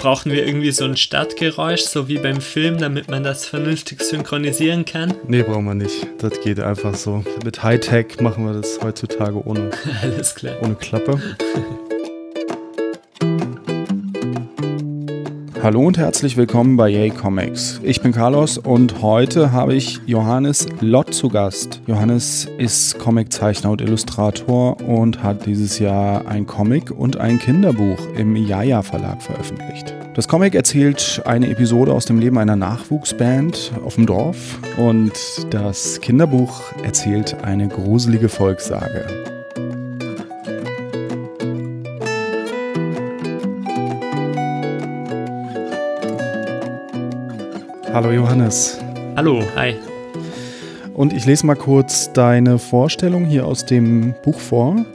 [0.00, 4.86] Brauchen wir irgendwie so ein Startgeräusch, so wie beim Film, damit man das vernünftig synchronisieren
[4.86, 5.12] kann?
[5.28, 6.06] Nee, brauchen wir nicht.
[6.16, 7.22] Das geht einfach so.
[7.44, 9.70] Mit Hightech machen wir das heutzutage ohne,
[10.02, 10.56] Alles klar.
[10.62, 11.20] ohne Klappe.
[15.62, 17.80] Hallo und herzlich willkommen bei Yay Comics.
[17.82, 21.82] Ich bin Carlos und heute habe ich Johannes Lott zu Gast.
[21.86, 28.36] Johannes ist Comiczeichner und Illustrator und hat dieses Jahr ein Comic und ein Kinderbuch im
[28.36, 29.94] Jaja Verlag veröffentlicht.
[30.14, 35.12] Das Comic erzählt eine Episode aus dem Leben einer Nachwuchsband auf dem Dorf und
[35.50, 39.04] das Kinderbuch erzählt eine gruselige Volkssage.
[47.92, 48.78] Hallo Johannes.
[49.16, 49.74] Hallo, hi.
[50.94, 54.86] Und ich lese mal kurz deine Vorstellung hier aus dem Buch vor.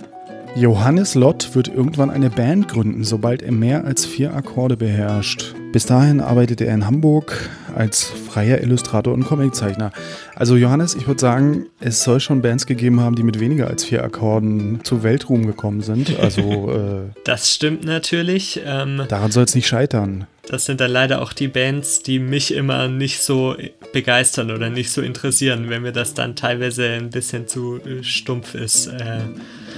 [0.56, 5.54] Johannes Lott wird irgendwann eine Band gründen, sobald er mehr als vier Akkorde beherrscht.
[5.74, 9.92] Bis dahin arbeitet er in Hamburg als freier Illustrator und Comiczeichner.
[10.34, 13.84] Also Johannes, ich würde sagen, es soll schon Bands gegeben haben, die mit weniger als
[13.84, 16.18] vier Akkorden zu Weltruhm gekommen sind.
[16.18, 18.62] Also äh, Das stimmt natürlich.
[18.66, 20.28] Ähm, daran soll es nicht scheitern.
[20.48, 23.56] Das sind dann leider auch die Bands, die mich immer nicht so
[23.94, 28.56] begeistern oder nicht so interessieren, wenn mir das dann teilweise ein bisschen zu äh, stumpf
[28.56, 28.88] ist.
[28.88, 29.22] Äh,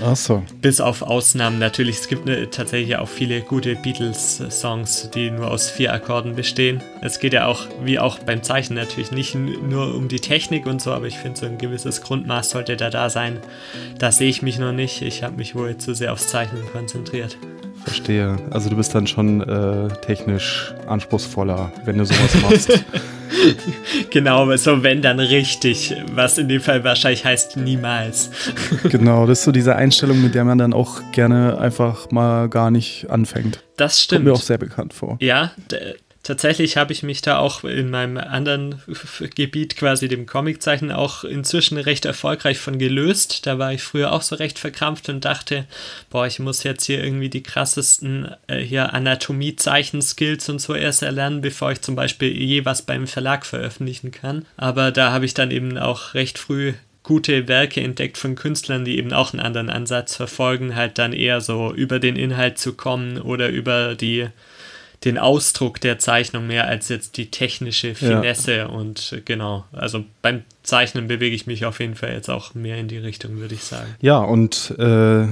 [0.04, 0.44] Ach so.
[0.62, 1.98] bis auf Ausnahmen natürlich.
[1.98, 6.82] Es gibt ne, tatsächlich auch viele gute Beatles-Songs, die nur aus vier Akkorden bestehen.
[7.02, 10.82] Es geht ja auch, wie auch beim Zeichnen natürlich, nicht nur um die Technik und
[10.82, 13.40] so, aber ich finde, so ein gewisses Grundmaß sollte da da sein.
[14.00, 15.02] Da sehe ich mich noch nicht.
[15.02, 17.38] Ich habe mich wohl zu sehr aufs Zeichnen konzentriert.
[17.88, 18.38] Verstehe.
[18.52, 22.84] Also du bist dann schon äh, technisch anspruchsvoller, wenn du sowas machst.
[24.10, 28.32] Genau, so wenn dann richtig, was in dem Fall wahrscheinlich heißt niemals.
[28.90, 32.72] genau, das ist so diese Einstellung, mit der man dann auch gerne einfach mal gar
[32.72, 33.64] nicht anfängt.
[33.76, 34.26] Das Kommt stimmt.
[34.26, 35.18] mir auch sehr bekannt vor.
[35.20, 35.52] Ja,
[36.28, 38.82] tatsächlich habe ich mich da auch in meinem anderen
[39.34, 43.46] Gebiet, quasi dem Comiczeichnen, auch inzwischen recht erfolgreich von gelöst.
[43.46, 45.66] Da war ich früher auch so recht verkrampft und dachte,
[46.10, 51.40] boah, ich muss jetzt hier irgendwie die krassesten äh, hier Anatomie-Zeichen-Skills und so erst erlernen,
[51.40, 54.46] bevor ich zum Beispiel je was beim Verlag veröffentlichen kann.
[54.58, 58.98] Aber da habe ich dann eben auch recht früh gute Werke entdeckt von Künstlern, die
[58.98, 63.18] eben auch einen anderen Ansatz verfolgen, halt dann eher so über den Inhalt zu kommen
[63.22, 64.28] oder über die
[65.04, 70.44] den Ausdruck der Zeichnung mehr als jetzt die technische Finesse und äh, genau, also beim
[70.64, 73.64] Zeichnen bewege ich mich auf jeden Fall jetzt auch mehr in die Richtung, würde ich
[73.64, 73.96] sagen.
[74.02, 75.28] Ja, und äh,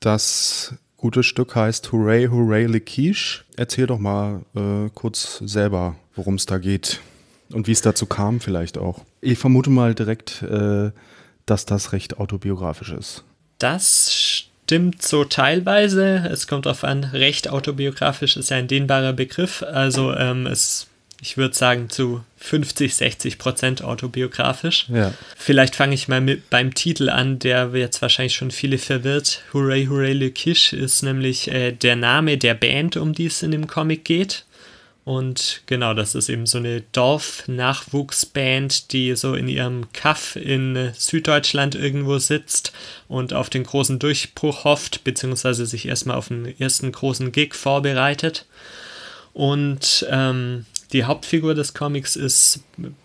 [0.00, 3.44] das gute Stück heißt Hooray, Hooray, Le Quiche.
[3.56, 7.00] Erzähl doch mal äh, kurz selber, worum es da geht
[7.52, 9.04] und wie es dazu kam vielleicht auch.
[9.20, 10.92] Ich vermute mal direkt, äh,
[11.44, 13.24] dass das recht autobiografisch ist.
[13.58, 14.53] Das stimmt
[15.00, 16.28] so teilweise.
[16.30, 19.62] Es kommt darauf an, recht autobiografisch ist ja ein dehnbarer Begriff.
[19.62, 20.86] Also ähm, es,
[21.20, 24.86] ich würde sagen, zu 50, 60 Prozent autobiografisch.
[24.88, 25.12] Ja.
[25.36, 29.42] Vielleicht fange ich mal mit beim Titel an, der jetzt wahrscheinlich schon viele verwirrt.
[29.52, 33.50] Hooray, Hooray, Le Quiche ist nämlich äh, der Name der Band, um die es in
[33.50, 34.44] dem Comic geht.
[35.04, 41.74] Und genau, das ist eben so eine Dorf-Nachwuchsband, die so in ihrem Kaff in Süddeutschland
[41.74, 42.72] irgendwo sitzt
[43.06, 48.46] und auf den großen Durchbruch hofft, beziehungsweise sich erstmal auf den ersten großen Gig vorbereitet.
[49.34, 50.64] Und ähm,
[50.94, 52.60] die Hauptfigur des Comics ist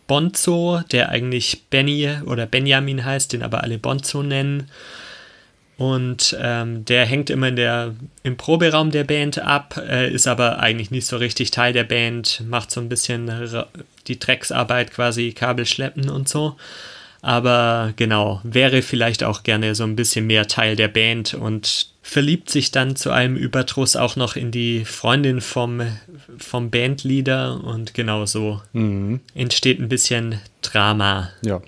[0.08, 4.70] Bonzo, der eigentlich Benny oder Benjamin heißt, den aber alle Bonzo nennen.
[5.80, 10.60] Und ähm, der hängt immer in der, im Proberaum der Band ab, äh, ist aber
[10.60, 13.32] eigentlich nicht so richtig Teil der Band, macht so ein bisschen
[14.08, 16.58] die Drecksarbeit quasi, Kabel schleppen und so.
[17.22, 22.50] Aber genau, wäre vielleicht auch gerne so ein bisschen mehr Teil der Band und verliebt
[22.50, 25.82] sich dann zu allem Überdruss auch noch in die Freundin vom,
[26.40, 29.22] vom Bandleader und genau so Mhm.
[29.34, 31.30] entsteht ein bisschen Drama.
[31.42, 31.62] Ja.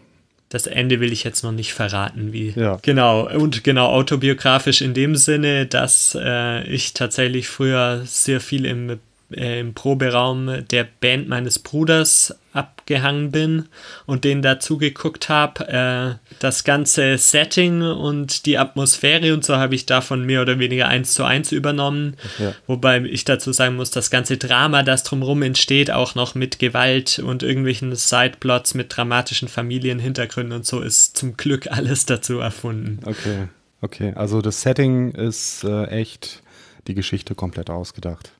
[0.51, 2.51] Das Ende will ich jetzt noch nicht verraten, wie.
[2.57, 2.77] Ja.
[2.81, 8.99] Genau, und genau autobiografisch in dem Sinne, dass äh, ich tatsächlich früher sehr viel im,
[9.33, 13.67] im Proberaum der Band meines Bruders abgehangen bin
[14.05, 15.67] und denen dazu geguckt habe.
[15.67, 20.87] Äh, das ganze Setting und die Atmosphäre und so habe ich davon mehr oder weniger
[20.87, 22.17] eins zu eins übernommen.
[22.39, 22.53] Ja.
[22.67, 27.19] Wobei ich dazu sagen muss, das ganze Drama, das drumherum entsteht, auch noch mit Gewalt
[27.19, 32.99] und irgendwelchen Sideplots mit dramatischen Familienhintergründen und so, ist zum Glück alles dazu erfunden.
[33.05, 33.47] Okay.
[33.81, 34.13] Okay.
[34.15, 36.43] Also das Setting ist äh, echt
[36.87, 38.31] die Geschichte komplett ausgedacht.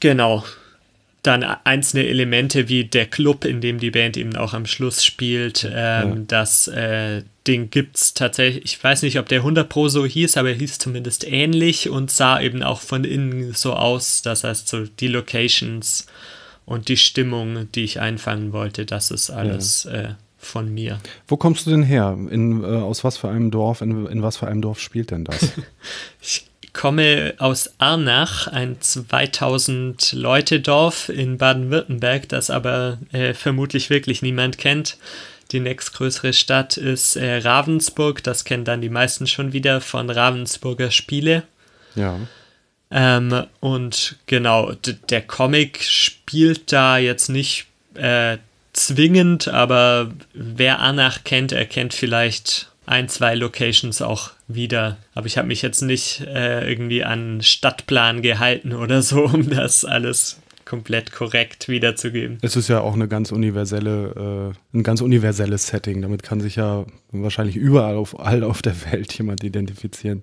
[0.00, 0.44] Genau.
[1.22, 5.64] Dann einzelne Elemente wie der Club, in dem die Band eben auch am Schluss spielt,
[5.70, 5.70] ähm,
[6.08, 6.16] Ja.
[6.26, 10.36] dass äh, den gibt es tatsächlich, ich weiß nicht, ob der 100 Pro so hieß,
[10.38, 14.22] aber er hieß zumindest ähnlich und sah eben auch von innen so aus.
[14.22, 16.06] Das heißt, so die Locations
[16.64, 19.92] und die Stimmung, die ich einfangen wollte, das ist alles ja.
[20.00, 20.08] äh,
[20.38, 21.00] von mir.
[21.28, 22.16] Wo kommst du denn her?
[22.30, 25.24] In, äh, aus was für einem Dorf, in, in was für einem Dorf spielt denn
[25.24, 25.52] das?
[26.22, 34.22] ich komme aus Arnach, ein 2000 Leute Dorf in Baden-Württemberg, das aber äh, vermutlich wirklich
[34.22, 34.96] niemand kennt.
[35.52, 40.90] Die nächstgrößere Stadt ist äh, Ravensburg, das kennen dann die meisten schon wieder von Ravensburger
[40.90, 41.42] Spiele.
[41.96, 42.18] Ja.
[42.90, 44.72] Ähm, und genau,
[45.08, 48.38] der Comic spielt da jetzt nicht äh,
[48.72, 54.98] zwingend, aber wer Anach kennt, erkennt vielleicht ein, zwei Locations auch wieder.
[55.14, 59.84] Aber ich habe mich jetzt nicht äh, irgendwie an Stadtplan gehalten oder so, um das
[59.84, 62.38] alles komplett korrekt wiederzugeben.
[62.42, 66.00] Es ist ja auch eine ganz universelle, äh, ein ganz universelles Setting.
[66.00, 70.22] Damit kann sich ja wahrscheinlich überall auf, all auf der Welt jemand identifizieren.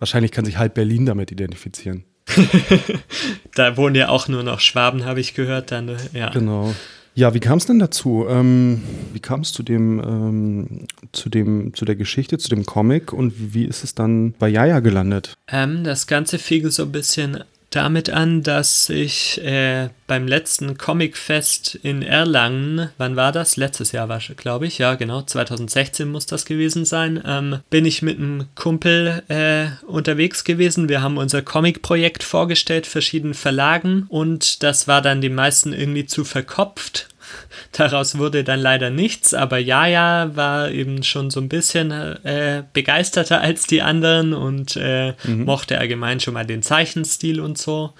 [0.00, 2.04] Wahrscheinlich kann sich halb Berlin damit identifizieren.
[3.54, 5.70] da wohnen ja auch nur noch Schwaben, habe ich gehört.
[5.70, 6.30] Dann, äh, ja.
[6.30, 6.74] Genau.
[7.16, 8.26] Ja, wie kam es denn dazu?
[8.28, 8.82] Ähm,
[9.12, 13.54] wie kam es zu dem, ähm, zu dem, zu der Geschichte, zu dem Comic und
[13.54, 15.36] wie ist es dann bei Jaja gelandet?
[15.46, 21.74] Ähm, das Ganze fing so ein bisschen damit an, dass ich äh, beim letzten Comicfest
[21.76, 23.56] in Erlangen, wann war das?
[23.56, 28.02] Letztes Jahr war glaube ich, ja genau, 2016 muss das gewesen sein, ähm, bin ich
[28.02, 30.88] mit einem Kumpel äh, unterwegs gewesen.
[30.88, 36.24] Wir haben unser Comic-Projekt vorgestellt, verschiedenen Verlagen und das war dann den meisten irgendwie zu
[36.24, 37.08] verkopft
[37.72, 43.40] Daraus wurde dann leider nichts, aber Jaja war eben schon so ein bisschen äh, begeisterter
[43.40, 45.44] als die anderen und äh, mhm.
[45.44, 47.92] mochte allgemein schon mal den Zeichenstil und so.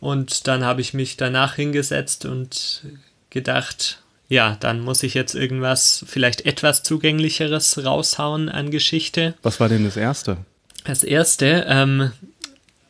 [0.00, 2.82] Und dann habe ich mich danach hingesetzt und
[3.28, 9.34] gedacht, ja, dann muss ich jetzt irgendwas, vielleicht etwas zugänglicheres raushauen an Geschichte.
[9.42, 10.38] Was war denn das erste?
[10.84, 12.12] Das erste, ähm,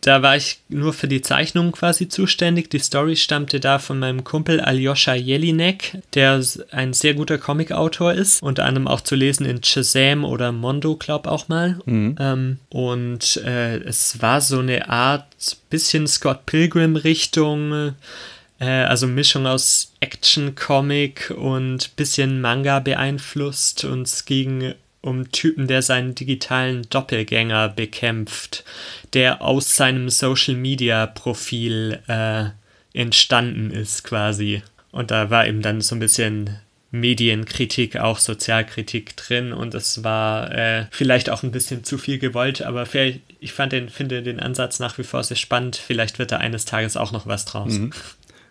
[0.00, 2.70] da war ich nur für die Zeichnung quasi zuständig.
[2.70, 8.43] Die Story stammte da von meinem Kumpel Aljoscha Jelinek, der ein sehr guter Comicautor ist,
[8.43, 11.79] unter anderem auch zu lesen in Shazam oder Mondo, glaub auch mal.
[11.85, 12.17] Mhm.
[12.19, 15.26] Ähm, und äh, es war so eine Art
[15.69, 17.94] bisschen Scott Pilgrim Richtung,
[18.58, 25.82] äh, also Mischung aus Action-Comic und bisschen Manga beeinflusst und es ging um Typen, der
[25.82, 28.64] seinen digitalen Doppelgänger bekämpft,
[29.12, 32.44] der aus seinem Social-Media-Profil äh,
[32.93, 34.62] entstanden ist quasi.
[34.91, 36.58] Und da war eben dann so ein bisschen
[36.91, 42.62] Medienkritik, auch Sozialkritik drin und es war äh, vielleicht auch ein bisschen zu viel gewollt,
[42.62, 42.85] aber
[43.38, 45.76] ich fand den, finde den Ansatz nach wie vor sehr spannend.
[45.76, 47.75] Vielleicht wird da eines Tages auch noch was draus.
[47.75, 47.93] Mhm.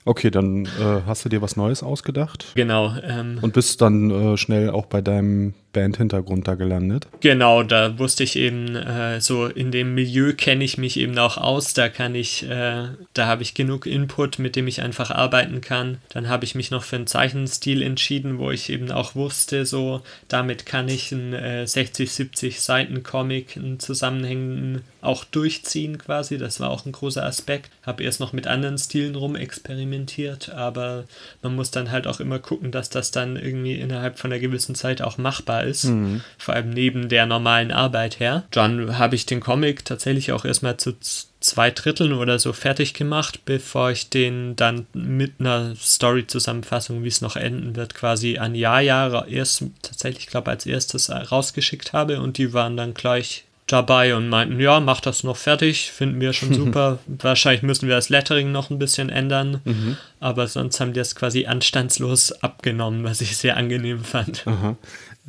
[0.06, 2.54] Okay, dann äh, hast du dir was Neues ausgedacht.
[2.56, 2.96] Genau.
[3.04, 7.08] Ähm, und bist dann äh, schnell auch bei deinem Bandhintergrund da gelandet.
[7.22, 11.38] Genau, da wusste ich eben, äh, so in dem Milieu kenne ich mich eben auch
[11.38, 11.74] aus.
[11.74, 15.98] Da kann ich, äh, da habe ich genug Input, mit dem ich einfach arbeiten kann.
[16.10, 20.02] Dann habe ich mich noch für einen Zeichenstil entschieden, wo ich eben auch wusste, so
[20.28, 26.38] damit kann ich einen 60, 70 Seiten Comic, einen zusammenhängenden auch durchziehen quasi.
[26.38, 27.72] Das war auch ein großer Aspekt.
[27.84, 31.06] Habe erst noch mit anderen Stilen rumexperimentiert, aber
[31.42, 34.76] man muss dann halt auch immer gucken, dass das dann irgendwie innerhalb von einer gewissen
[34.76, 35.86] Zeit auch machbar ist.
[35.86, 36.22] Mhm.
[36.38, 38.44] Vor allem neben der normalen Arbeit her.
[38.52, 40.94] Dann habe ich den Comic tatsächlich auch erstmal zu
[41.40, 47.22] zwei Dritteln oder so fertig gemacht, bevor ich den dann mit einer Story-Zusammenfassung, wie es
[47.22, 52.54] noch enden wird, quasi an Jahr erst tatsächlich, glaube als erstes rausgeschickt habe und die
[52.54, 57.00] waren dann gleich dabei und meinten, ja, mach das noch fertig, finden wir schon super.
[57.08, 59.98] Wahrscheinlich müssen wir das Lettering noch ein bisschen ändern, mhm.
[60.20, 64.46] aber sonst haben die es quasi anstandslos abgenommen, was ich sehr angenehm fand.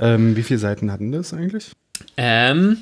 [0.01, 1.73] Ähm, wie viele Seiten hatten das eigentlich?
[2.17, 2.79] Ähm,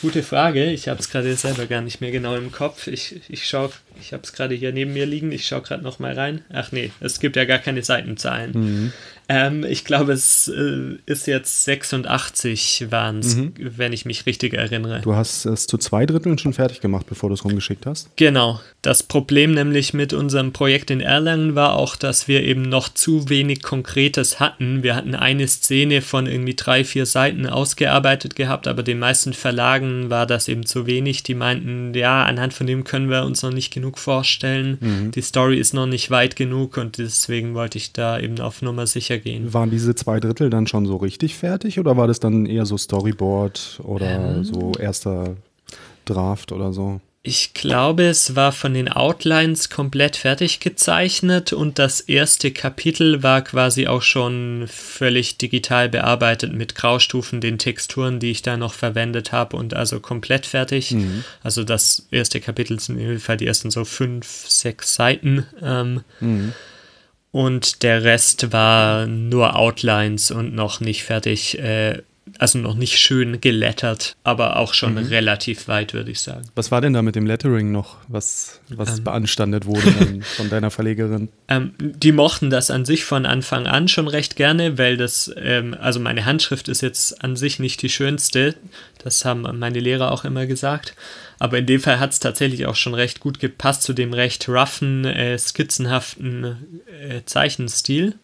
[0.00, 0.70] gute Frage.
[0.70, 2.86] Ich habe es gerade selber gar nicht mehr genau im Kopf.
[2.86, 5.32] Ich, ich schaue, ich habe es gerade hier neben mir liegen.
[5.32, 6.44] Ich schaue gerade noch mal rein.
[6.52, 8.52] Ach nee, es gibt ja gar keine Seitenzahlen.
[8.52, 8.92] Mhm.
[9.28, 13.54] Ähm, ich glaube, es äh, ist jetzt 86 waren es, mhm.
[13.58, 15.00] wenn ich mich richtig erinnere.
[15.00, 18.08] Du hast es zu zwei Dritteln schon fertig gemacht, bevor du es rumgeschickt hast?
[18.16, 18.60] Genau.
[18.82, 23.28] Das Problem nämlich mit unserem Projekt in Erlangen war auch, dass wir eben noch zu
[23.28, 24.84] wenig Konkretes hatten.
[24.84, 30.08] Wir hatten eine Szene von irgendwie drei, vier Seiten ausgearbeitet gehabt, aber den meisten Verlagen
[30.08, 31.24] war das eben zu wenig.
[31.24, 34.78] Die meinten, ja, anhand von dem können wir uns noch nicht genug vorstellen.
[34.80, 35.10] Mhm.
[35.10, 38.86] Die Story ist noch nicht weit genug und deswegen wollte ich da eben auf Nummer
[38.86, 39.52] sicher gehen.
[39.52, 42.76] Waren diese zwei Drittel dann schon so richtig fertig oder war das dann eher so
[42.76, 45.36] Storyboard oder ähm, so erster
[46.04, 47.00] Draft oder so?
[47.28, 53.42] Ich glaube, es war von den Outlines komplett fertig gezeichnet und das erste Kapitel war
[53.42, 59.32] quasi auch schon völlig digital bearbeitet mit Graustufen, den Texturen, die ich da noch verwendet
[59.32, 60.92] habe und also komplett fertig.
[60.92, 61.24] Mhm.
[61.42, 65.46] Also das erste Kapitel sind in jedem Fall die ersten so fünf, sechs Seiten.
[65.60, 66.52] Ähm, mhm.
[67.36, 72.00] Und der Rest war nur Outlines und noch nicht fertig äh,
[72.38, 75.06] also noch nicht schön gelettert, aber auch schon mhm.
[75.06, 76.44] relativ weit, würde ich sagen.
[76.54, 80.70] Was war denn da mit dem Lettering noch, was, was ähm, beanstandet wurde von deiner
[80.70, 81.28] Verlegerin?
[81.48, 85.76] Ähm, die mochten das an sich von Anfang an schon recht gerne, weil das, ähm,
[85.80, 88.54] also meine Handschrift ist jetzt an sich nicht die schönste.
[89.02, 90.94] Das haben meine Lehrer auch immer gesagt.
[91.38, 94.48] Aber in dem Fall hat es tatsächlich auch schon recht gut gepasst zu dem recht
[94.48, 98.14] roughen, äh, skizzenhaften äh, Zeichenstil.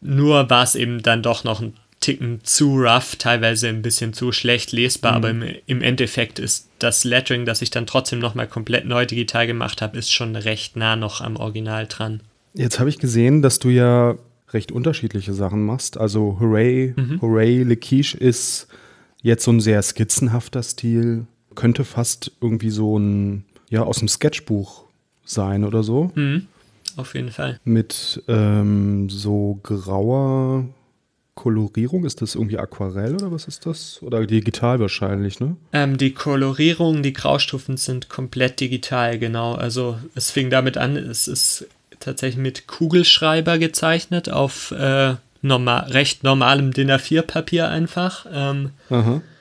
[0.00, 4.32] Nur war es eben dann doch noch ein Ticken zu rough, teilweise ein bisschen zu
[4.32, 5.16] schlecht lesbar, mhm.
[5.16, 9.46] aber im, im, Endeffekt ist das Lettering, das ich dann trotzdem nochmal komplett neu digital
[9.46, 12.20] gemacht habe, ist schon recht nah noch am Original dran.
[12.54, 14.16] Jetzt habe ich gesehen, dass du ja
[14.52, 15.98] recht unterschiedliche Sachen machst.
[15.98, 17.20] Also Hooray, mhm.
[17.20, 18.66] Hooray, Le Quiche ist
[19.22, 21.26] jetzt so ein sehr skizzenhafter Stil.
[21.54, 24.84] Könnte fast irgendwie so ein, ja, aus dem Sketchbuch
[25.24, 26.10] sein oder so.
[26.14, 26.46] Mhm.
[26.96, 27.60] Auf jeden Fall.
[27.64, 30.64] Mit ähm, so grauer
[31.34, 32.04] Kolorierung?
[32.04, 34.02] Ist das irgendwie Aquarell oder was ist das?
[34.02, 35.56] Oder digital wahrscheinlich, ne?
[35.72, 39.54] Ähm, die Kolorierung, die Graustufen sind komplett digital, genau.
[39.54, 41.66] Also es fing damit an, es ist
[41.98, 48.26] tatsächlich mit Kugelschreiber gezeichnet auf äh, normal, recht normalem DIN A4-Papier einfach.
[48.32, 48.70] Ähm,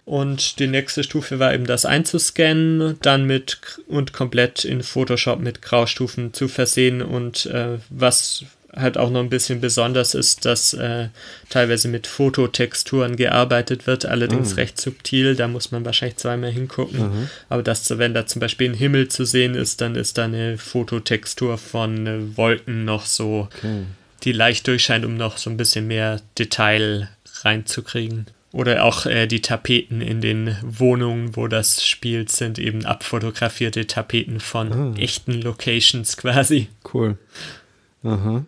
[0.05, 5.61] und die nächste Stufe war eben das einzuscannen, dann mit und komplett in Photoshop mit
[5.61, 8.45] Graustufen zu versehen und äh, was
[8.75, 11.09] halt auch noch ein bisschen besonders ist, dass äh,
[11.49, 14.55] teilweise mit Fototexturen gearbeitet wird, allerdings mhm.
[14.55, 16.99] recht subtil, da muss man wahrscheinlich zweimal hingucken.
[16.99, 17.29] Mhm.
[17.49, 20.57] Aber dass, wenn da zum Beispiel ein Himmel zu sehen ist, dann ist da eine
[20.57, 23.83] Fototextur von äh, Wolken noch so, okay.
[24.23, 27.09] die leicht durchscheint, um noch so ein bisschen mehr Detail
[27.41, 28.27] reinzukriegen.
[28.51, 34.39] Oder auch äh, die Tapeten in den Wohnungen, wo das spielt, sind eben abfotografierte Tapeten
[34.39, 34.93] von ah.
[34.97, 36.67] echten Locations quasi.
[36.91, 37.17] Cool.
[38.03, 38.45] Aha.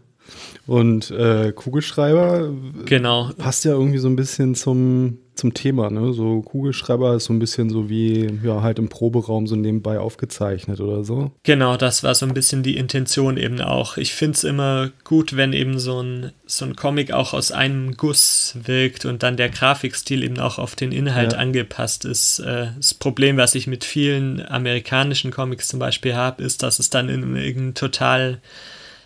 [0.67, 2.53] Und äh, Kugelschreiber
[2.85, 3.31] genau.
[3.37, 5.89] passt ja irgendwie so ein bisschen zum, zum Thema.
[5.89, 6.13] Ne?
[6.13, 10.79] So Kugelschreiber ist so ein bisschen so wie ja halt im Proberaum so nebenbei aufgezeichnet
[10.79, 11.31] oder so.
[11.43, 13.97] Genau, das war so ein bisschen die Intention eben auch.
[13.97, 17.97] Ich finde es immer gut, wenn eben so ein, so ein Comic auch aus einem
[17.97, 21.39] Guss wirkt und dann der Grafikstil eben auch auf den Inhalt ja.
[21.39, 22.39] angepasst ist.
[22.39, 26.89] Äh, das Problem, was ich mit vielen amerikanischen Comics zum Beispiel habe, ist, dass es
[26.89, 28.39] dann in irgendein total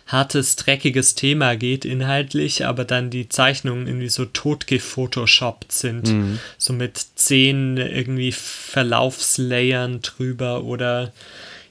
[0.06, 6.08] hartes, dreckiges Thema geht inhaltlich, aber dann die Zeichnungen irgendwie so tot gefotoshoppt sind.
[6.08, 6.38] Mhm.
[6.58, 11.12] So mit zehn irgendwie Verlaufslayern drüber oder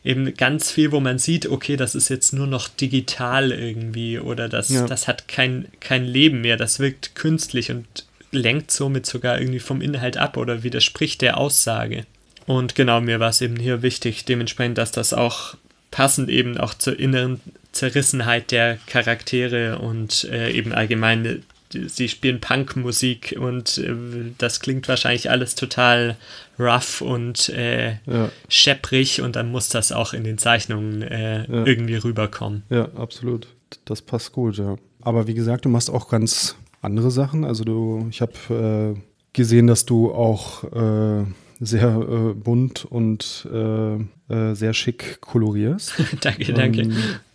[0.04, 4.50] eben ganz viel, wo man sieht, okay, das ist jetzt nur noch digital irgendwie oder
[4.50, 4.86] das, ja.
[4.86, 7.86] das hat kein, kein Leben mehr, das wirkt künstlich und
[8.32, 12.06] lenkt somit sogar irgendwie vom Inhalt ab oder widerspricht der Aussage.
[12.46, 15.56] Und genau, mir war es eben hier wichtig, dementsprechend, dass das auch
[15.90, 17.40] passend eben auch zur inneren
[17.76, 23.94] Zerrissenheit der Charaktere und äh, eben allgemein, sie spielen Punkmusik und äh,
[24.38, 26.16] das klingt wahrscheinlich alles total
[26.58, 28.30] rough und äh, ja.
[28.48, 31.66] schepprig und dann muss das auch in den Zeichnungen äh, ja.
[31.66, 32.64] irgendwie rüberkommen.
[32.70, 33.48] Ja, absolut.
[33.84, 34.78] Das passt gut, ja.
[35.02, 37.44] Aber wie gesagt, du machst auch ganz andere Sachen.
[37.44, 39.00] Also du, ich habe äh,
[39.34, 41.26] gesehen, dass du auch äh,
[41.60, 45.94] sehr äh, bunt und äh, äh, sehr schick kolorierst.
[46.22, 46.90] danke, danke.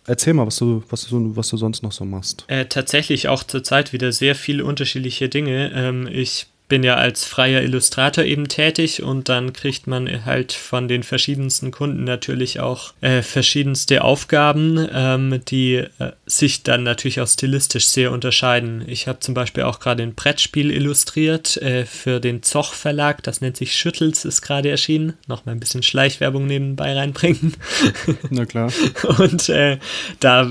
[0.07, 2.45] Erzähl mal, was du, was, du, was du sonst noch so machst.
[2.47, 5.71] Äh, tatsächlich auch zurzeit wieder sehr viele unterschiedliche Dinge.
[5.73, 10.87] Ähm, ich bin ja als freier Illustrator eben tätig und dann kriegt man halt von
[10.87, 17.27] den verschiedensten Kunden natürlich auch äh, verschiedenste Aufgaben, ähm, die äh, sich dann natürlich auch
[17.27, 18.85] stilistisch sehr unterscheiden.
[18.87, 23.41] Ich habe zum Beispiel auch gerade ein Brettspiel illustriert äh, für den Zoch Verlag, das
[23.41, 25.17] nennt sich Schüttels, ist gerade erschienen.
[25.27, 27.53] Nochmal ein bisschen Schleichwerbung nebenbei reinbringen.
[28.29, 28.71] Na klar.
[29.17, 29.77] und äh,
[30.21, 30.49] da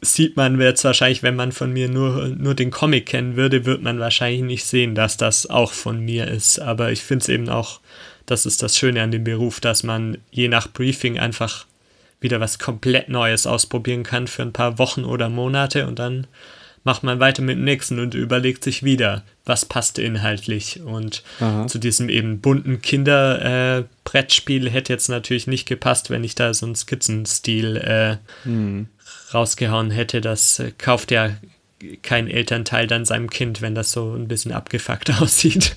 [0.00, 3.82] sieht man jetzt wahrscheinlich, wenn man von mir nur, nur den Comic kennen würde, wird
[3.82, 6.60] man wahrscheinlich nicht sehen, dass das auch von mir ist.
[6.60, 7.80] Aber ich finde es eben auch,
[8.26, 11.66] das ist das Schöne an dem Beruf, dass man je nach Briefing einfach
[12.20, 16.26] wieder was komplett Neues ausprobieren kann für ein paar Wochen oder Monate und dann
[16.84, 20.80] macht man weiter mit dem nächsten und überlegt sich wieder, was passt inhaltlich.
[20.82, 21.66] Und Aha.
[21.66, 26.66] zu diesem eben bunten Kinderbrettspiel äh, hätte jetzt natürlich nicht gepasst, wenn ich da so
[26.66, 28.88] einen Skizzenstil äh, hm
[29.32, 31.30] rausgehauen hätte, das äh, kauft ja
[32.02, 35.76] kein Elternteil dann seinem Kind, wenn das so ein bisschen abgefuckt aussieht.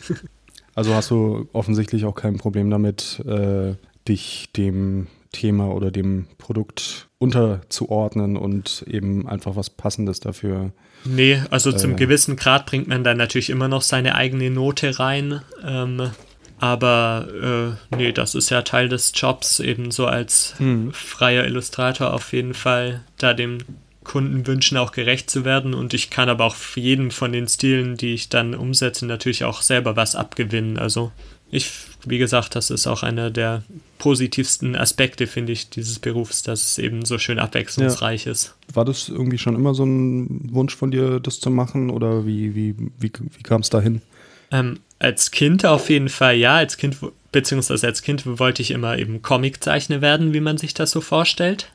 [0.74, 3.76] Also hast du offensichtlich auch kein Problem damit, äh,
[4.08, 10.72] dich dem Thema oder dem Produkt unterzuordnen und eben einfach was Passendes dafür.
[11.06, 15.00] Nee, also zum äh, gewissen Grad bringt man dann natürlich immer noch seine eigene Note
[15.00, 15.42] rein.
[15.66, 16.12] Ähm,
[16.60, 20.94] aber äh, nee, das ist ja Teil des Jobs, eben so als hm.
[20.94, 23.60] freier Illustrator auf jeden Fall, da dem
[24.04, 25.74] Kundenwünschen auch gerecht zu werden.
[25.74, 29.44] Und ich kann aber auch für jeden von den Stilen, die ich dann umsetze, natürlich
[29.44, 30.78] auch selber was abgewinnen.
[30.78, 31.12] Also
[31.52, 31.70] ich,
[32.06, 33.64] wie gesagt, das ist auch einer der
[34.00, 38.32] positivsten Aspekte, finde ich, dieses Berufs, dass es eben so schön abwechslungsreich ja.
[38.32, 38.56] ist.
[38.74, 41.90] War das irgendwie schon immer so ein Wunsch von dir, das zu machen?
[41.90, 44.02] Oder wie, wie, wie, wie kam es dahin?
[44.50, 46.56] Ähm, als Kind auf jeden Fall ja.
[46.56, 46.98] Als Kind,
[47.32, 51.72] beziehungsweise als Kind wollte ich immer eben Comiczeichner werden, wie man sich das so vorstellt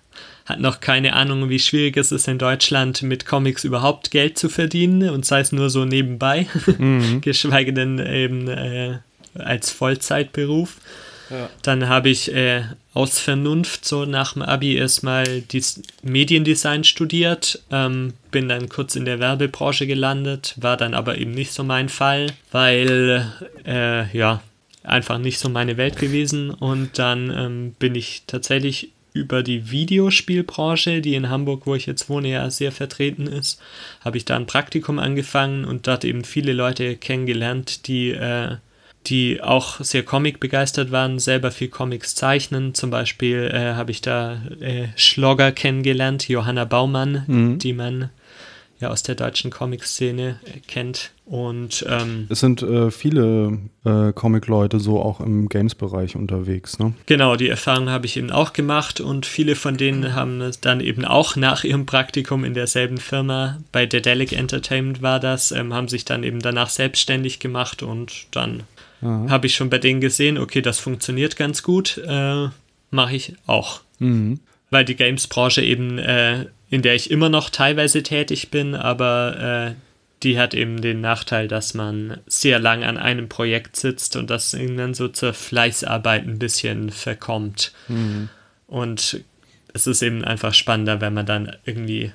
[0.46, 4.48] hat noch keine Ahnung, wie schwierig es ist, in Deutschland mit Comics überhaupt Geld zu
[4.48, 6.46] verdienen und sei es nur so nebenbei,
[6.78, 7.20] mhm.
[7.20, 8.98] geschweige denn eben äh,
[9.38, 10.76] als Vollzeitberuf.
[11.30, 11.50] Ja.
[11.62, 12.62] Dann habe ich äh,
[12.94, 15.42] aus Vernunft so nach dem Abi erstmal
[16.02, 21.52] Mediendesign studiert, ähm, bin dann kurz in der Werbebranche gelandet, war dann aber eben nicht
[21.52, 23.32] so mein Fall, weil
[23.66, 24.40] äh, ja
[24.84, 31.00] einfach nicht so meine Welt gewesen und dann ähm, bin ich tatsächlich über die Videospielbranche,
[31.00, 33.60] die in Hamburg, wo ich jetzt wohne, ja sehr vertreten ist,
[34.04, 38.56] habe ich da ein Praktikum angefangen und dort eben viele Leute kennengelernt, die, äh,
[39.06, 42.74] die auch sehr Comic begeistert waren, selber viel Comics zeichnen.
[42.74, 47.58] Zum Beispiel äh, habe ich da äh, Schlogger kennengelernt, Johanna Baumann, mhm.
[47.58, 48.10] die man
[48.78, 51.12] ja aus der deutschen Comic-Szene kennt.
[51.24, 56.92] Und ähm, es sind äh, viele äh, Comic-Leute so auch im Games-Bereich unterwegs, ne?
[57.06, 61.04] Genau, die Erfahrung habe ich eben auch gemacht und viele von denen haben dann eben
[61.04, 66.04] auch nach ihrem Praktikum in derselben Firma, bei Dedelic Entertainment war das, ähm, haben sich
[66.04, 68.62] dann eben danach selbstständig gemacht und dann
[69.02, 72.48] habe ich schon bei denen gesehen, okay, das funktioniert ganz gut, äh,
[72.90, 73.82] mache ich auch.
[73.98, 74.40] Mhm.
[74.70, 79.74] Weil die Games-Branche eben äh, in der ich immer noch teilweise tätig bin, aber äh,
[80.22, 84.54] die hat eben den Nachteil, dass man sehr lang an einem Projekt sitzt und das
[84.54, 87.72] irgendwann so zur Fleißarbeit ein bisschen verkommt.
[87.88, 88.28] Mhm.
[88.66, 89.20] Und
[89.72, 92.12] es ist eben einfach spannender, wenn man dann irgendwie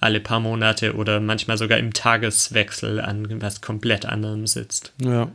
[0.00, 4.92] alle paar Monate oder manchmal sogar im Tageswechsel an was komplett anderem sitzt.
[5.00, 5.30] Ja.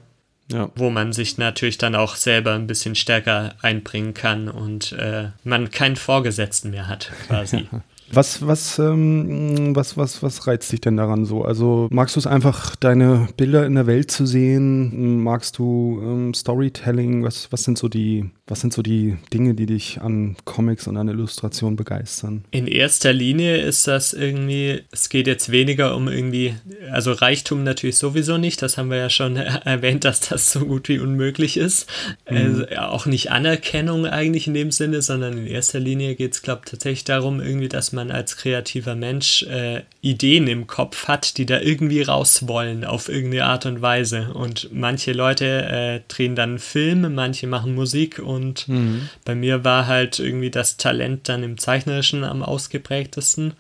[0.51, 0.69] Ja.
[0.75, 5.69] Wo man sich natürlich dann auch selber ein bisschen stärker einbringen kann und äh, man
[5.69, 7.67] keinen Vorgesetzten mehr hat, quasi.
[8.11, 11.43] Was, was, ähm, was, was, was reizt dich denn daran so?
[11.43, 15.21] Also magst du es einfach, deine Bilder in der Welt zu sehen?
[15.21, 17.23] Magst du ähm, Storytelling?
[17.23, 20.97] Was, was sind so die, was sind so die Dinge, die dich an Comics und
[20.97, 22.43] an Illustrationen begeistern?
[22.49, 26.55] In erster Linie ist das irgendwie, es geht jetzt weniger um irgendwie,
[26.91, 29.35] also Reichtum natürlich sowieso nicht, das haben wir ja schon
[29.65, 31.87] erwähnt, dass das so gut wie unmöglich ist.
[32.29, 32.37] Mhm.
[32.37, 36.61] Also, auch nicht Anerkennung eigentlich in dem Sinne, sondern in erster Linie geht es, glaube
[36.65, 41.45] ich, tatsächlich darum, irgendwie, dass man als kreativer Mensch äh, Ideen im Kopf hat, die
[41.45, 44.33] da irgendwie raus wollen auf irgendeine Art und Weise.
[44.33, 49.09] Und manche Leute äh, drehen dann Filme, manche machen Musik und und mhm.
[49.25, 53.53] bei mir war halt irgendwie das Talent dann im Zeichnerischen am ausgeprägtesten.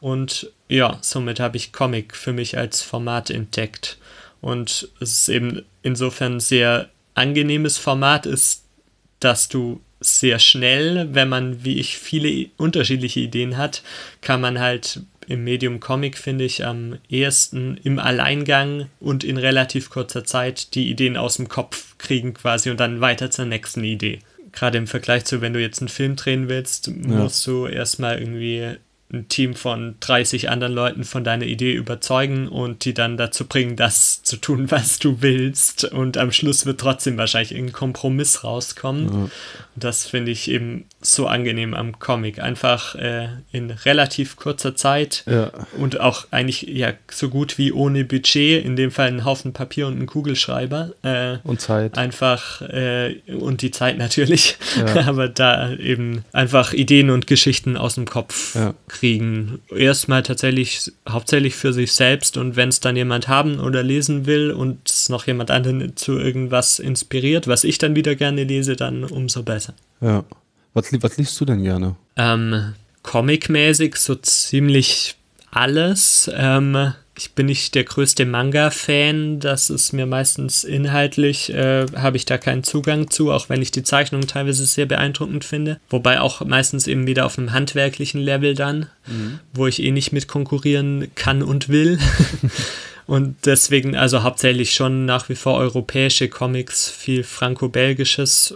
[0.00, 3.98] Und ja, somit habe ich Comic für mich als Format entdeckt.
[4.40, 8.64] Und es ist eben insofern ein sehr angenehmes Format ist,
[9.20, 13.82] dass du sehr schnell, wenn man wie ich viele unterschiedliche Ideen hat,
[14.20, 19.90] kann man halt im Medium Comic, finde ich, am ehesten im Alleingang und in relativ
[19.90, 24.20] kurzer Zeit die Ideen aus dem Kopf kriegen quasi und dann weiter zur nächsten Idee.
[24.56, 27.52] Gerade im Vergleich zu, wenn du jetzt einen Film drehen willst, musst ja.
[27.52, 28.78] du erstmal irgendwie
[29.12, 33.76] ein Team von 30 anderen Leuten von deiner Idee überzeugen und die dann dazu bringen,
[33.76, 35.84] das zu tun, was du willst.
[35.84, 39.04] Und am Schluss wird trotzdem wahrscheinlich ein Kompromiss rauskommen.
[39.04, 39.30] Ja.
[39.76, 42.40] Das finde ich eben so angenehm am Comic.
[42.40, 45.52] Einfach äh, in relativ kurzer Zeit ja.
[45.78, 49.86] und auch eigentlich ja so gut wie ohne Budget, in dem Fall ein Haufen Papier
[49.86, 50.92] und einen Kugelschreiber.
[51.02, 51.96] Äh, und Zeit.
[51.96, 54.56] Einfach äh, und die Zeit natürlich.
[54.76, 55.06] Ja.
[55.06, 58.74] Aber da eben einfach Ideen und Geschichten aus dem Kopf ja.
[58.88, 59.05] kriegen.
[59.74, 64.50] Erstmal tatsächlich hauptsächlich für sich selbst und wenn es dann jemand haben oder lesen will
[64.50, 69.04] und es noch jemand anderen zu irgendwas inspiriert, was ich dann wieder gerne lese, dann
[69.04, 69.74] umso besser.
[70.00, 70.24] Ja.
[70.74, 71.96] Was, was liest du denn gerne?
[72.16, 75.16] Ähm, Comic-mäßig so ziemlich
[75.50, 76.30] alles.
[76.34, 79.40] Ähm, ich bin nicht der größte Manga-Fan.
[79.40, 83.70] Das ist mir meistens inhaltlich, äh, habe ich da keinen Zugang zu, auch wenn ich
[83.70, 85.80] die Zeichnungen teilweise sehr beeindruckend finde.
[85.88, 89.40] Wobei auch meistens eben wieder auf einem handwerklichen Level dann, mhm.
[89.52, 91.98] wo ich eh nicht mit konkurrieren kann und will.
[93.06, 98.54] Und deswegen also hauptsächlich schon nach wie vor europäische Comics, viel franco-belgisches,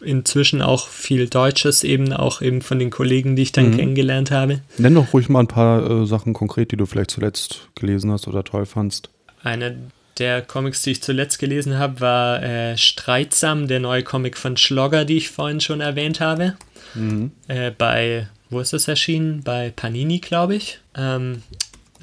[0.00, 3.76] inzwischen auch viel Deutsches, eben auch eben von den Kollegen, die ich dann mhm.
[3.76, 4.60] kennengelernt habe.
[4.76, 8.26] Nenn doch ruhig mal ein paar äh, Sachen konkret, die du vielleicht zuletzt gelesen hast
[8.26, 9.08] oder toll fandst.
[9.44, 9.76] Eine
[10.18, 15.04] der Comics, die ich zuletzt gelesen habe, war äh, Streitsam, der neue Comic von Schlogger,
[15.04, 16.54] die ich vorhin schon erwähnt habe.
[16.94, 17.30] Mhm.
[17.48, 19.42] Äh, bei, wo ist das erschienen?
[19.42, 20.80] Bei Panini, glaube ich.
[20.96, 21.42] Ähm,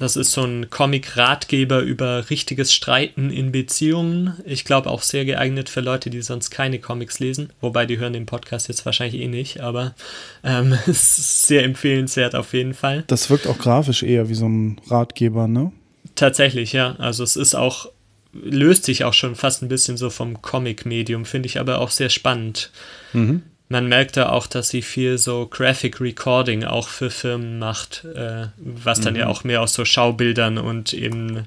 [0.00, 4.32] das ist so ein Comic-Ratgeber über richtiges Streiten in Beziehungen.
[4.46, 7.52] Ich glaube auch sehr geeignet für Leute, die sonst keine Comics lesen.
[7.60, 9.94] Wobei die hören den Podcast jetzt wahrscheinlich eh nicht, aber
[10.42, 13.04] ähm, es ist sehr empfehlenswert auf jeden Fall.
[13.08, 15.70] Das wirkt auch grafisch eher wie so ein Ratgeber, ne?
[16.14, 16.96] Tatsächlich, ja.
[16.96, 17.90] Also es ist auch,
[18.32, 22.08] löst sich auch schon fast ein bisschen so vom Comic-Medium, finde ich aber auch sehr
[22.08, 22.70] spannend.
[23.12, 28.04] Mhm man merkt da auch, dass sie viel so Graphic Recording auch für Firmen macht,
[28.04, 29.20] äh, was dann mhm.
[29.20, 31.46] ja auch mehr aus so Schaubildern und eben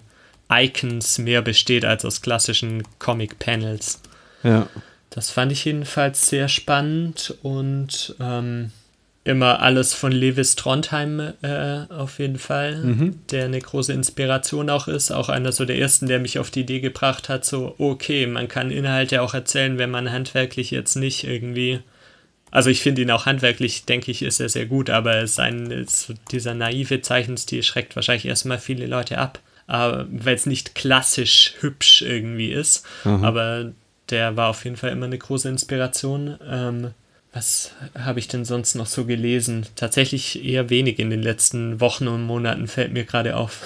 [0.50, 4.02] Icons mehr besteht als aus klassischen Comic-Panels.
[4.42, 4.68] Ja.
[5.10, 8.72] Das fand ich jedenfalls sehr spannend und ähm,
[9.26, 13.20] immer alles von Lewis Trondheim äh, auf jeden Fall, mhm.
[13.32, 15.12] der eine große Inspiration auch ist.
[15.12, 18.48] Auch einer so der ersten, der mich auf die Idee gebracht hat, so, okay, man
[18.48, 21.82] kann Inhalte auch erzählen, wenn man handwerklich jetzt nicht irgendwie
[22.54, 25.88] also ich finde ihn auch handwerklich, denke ich, ist er sehr gut, aber sein,
[26.30, 32.52] dieser naive Zeichenstil schreckt wahrscheinlich erstmal viele Leute ab, weil es nicht klassisch hübsch irgendwie
[32.52, 32.86] ist.
[33.06, 33.26] Mhm.
[33.26, 33.72] Aber
[34.12, 36.38] der war auf jeden Fall immer eine große Inspiration.
[36.48, 36.92] Ähm,
[37.34, 39.66] was habe ich denn sonst noch so gelesen?
[39.76, 43.62] Tatsächlich eher wenig in den letzten Wochen und Monaten fällt mir gerade auf.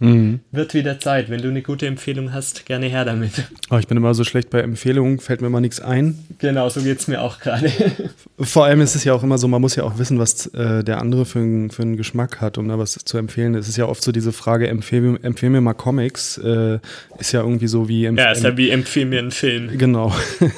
[0.00, 0.40] Mhm.
[0.50, 1.30] Wird wieder Zeit.
[1.30, 3.44] Wenn du eine gute Empfehlung hast, gerne her damit.
[3.70, 6.18] Oh, ich bin immer so schlecht bei Empfehlungen, fällt mir mal nichts ein.
[6.38, 7.70] Genau, so geht es mir auch gerade.
[8.38, 10.82] Vor allem ist es ja auch immer so, man muss ja auch wissen, was äh,
[10.82, 13.54] der andere für, ein, für einen Geschmack hat, um da was zu empfehlen.
[13.54, 16.78] Es ist ja oft so diese Frage, empfehl, empfehl mir mal Comics, äh,
[17.18, 18.04] ist ja irgendwie so wie...
[18.04, 19.76] Ja, ist ja wie empfehl mir einen Film.
[19.78, 20.12] Genau.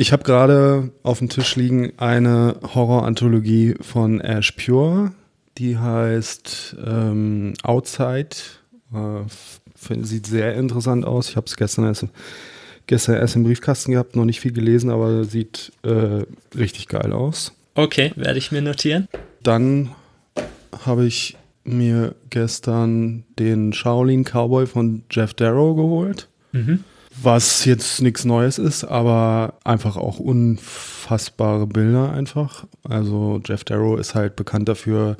[0.00, 5.10] Ich habe gerade auf dem Tisch liegen eine Horror-Anthologie von Ash Pure.
[5.58, 8.36] Die heißt ähm, Outside
[8.92, 11.30] äh, sieht sehr interessant aus.
[11.30, 12.06] Ich habe es gestern erst,
[12.86, 16.24] gestern erst im Briefkasten gehabt, noch nicht viel gelesen, aber sieht äh,
[16.56, 17.52] richtig geil aus.
[17.74, 19.08] Okay, werde ich mir notieren.
[19.42, 19.90] Dann
[20.84, 26.28] habe ich mir gestern den Shaolin Cowboy von Jeff Darrow geholt.
[26.52, 26.84] Mhm.
[27.20, 32.66] Was jetzt nichts Neues ist, aber einfach auch unfassbare Bilder einfach.
[32.84, 35.16] Also Jeff Darrow ist halt bekannt dafür,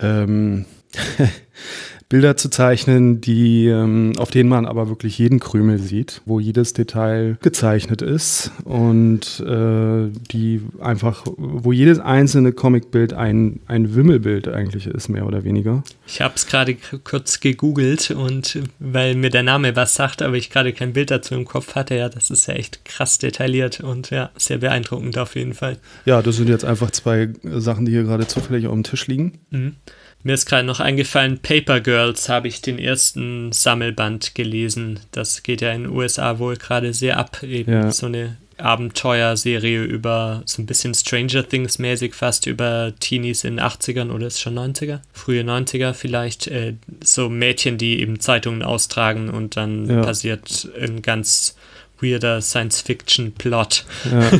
[0.00, 0.66] ähm,
[2.12, 6.74] Bilder zu zeichnen, die, ähm, auf denen man aber wirklich jeden Krümel sieht, wo jedes
[6.74, 14.86] Detail gezeichnet ist und äh, die einfach, wo jedes einzelne Comicbild ein, ein Wimmelbild eigentlich
[14.88, 15.84] ist, mehr oder weniger.
[16.06, 20.50] Ich habe es gerade kurz gegoogelt und weil mir der Name was sagt, aber ich
[20.50, 24.10] gerade kein Bild dazu im Kopf hatte, ja, das ist ja echt krass detailliert und
[24.10, 25.78] ja, sehr beeindruckend auf jeden Fall.
[26.04, 29.38] Ja, das sind jetzt einfach zwei Sachen, die hier gerade zufällig auf dem Tisch liegen.
[29.48, 29.76] Mhm.
[30.24, 35.00] Mir ist gerade noch eingefallen, Paper Girls habe ich den ersten Sammelband gelesen.
[35.10, 37.42] Das geht ja in den USA wohl gerade sehr ab.
[37.42, 37.90] Eben ja.
[37.90, 43.66] so eine Abenteuerserie über so ein bisschen Stranger Things mäßig fast über Teenies in den
[43.66, 45.00] 80ern oder ist schon 90er?
[45.12, 46.46] Frühe 90er vielleicht.
[46.46, 50.02] Äh, so Mädchen, die eben Zeitungen austragen und dann ja.
[50.02, 51.56] passiert ein ganz
[52.00, 53.84] weirder Science-Fiction-Plot.
[54.10, 54.30] Ja.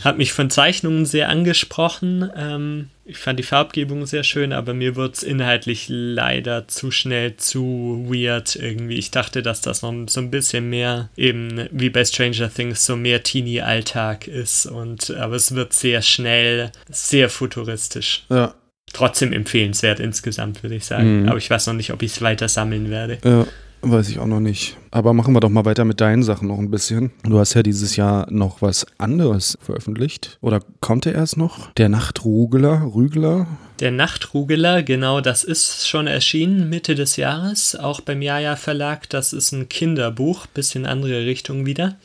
[0.04, 2.30] Hat mich von Zeichnungen sehr angesprochen.
[2.36, 7.36] Ähm, ich fand die Farbgebung sehr schön, aber mir wird es inhaltlich leider zu schnell
[7.36, 8.94] zu weird irgendwie.
[8.94, 12.96] Ich dachte, dass das noch so ein bisschen mehr eben wie bei Stranger Things so
[12.96, 14.66] mehr Teenie-Alltag ist.
[14.66, 18.24] Und aber es wird sehr schnell, sehr futuristisch.
[18.28, 18.54] Ja.
[18.92, 21.22] Trotzdem empfehlenswert insgesamt, würde ich sagen.
[21.22, 21.28] Mhm.
[21.28, 23.18] Aber ich weiß noch nicht, ob ich es weiter sammeln werde.
[23.24, 23.46] Ja.
[23.84, 24.76] Weiß ich auch noch nicht.
[24.92, 27.10] Aber machen wir doch mal weiter mit deinen Sachen noch ein bisschen.
[27.24, 30.38] Du hast ja dieses Jahr noch was anderes veröffentlicht.
[30.40, 31.72] Oder kommt er erst noch?
[31.72, 33.48] Der Nachtrugler, Rügler?
[33.80, 39.10] Der Nachtrugler, genau, das ist schon erschienen Mitte des Jahres, auch beim Jaja Verlag.
[39.10, 41.96] Das ist ein Kinderbuch, bisschen andere Richtung wieder.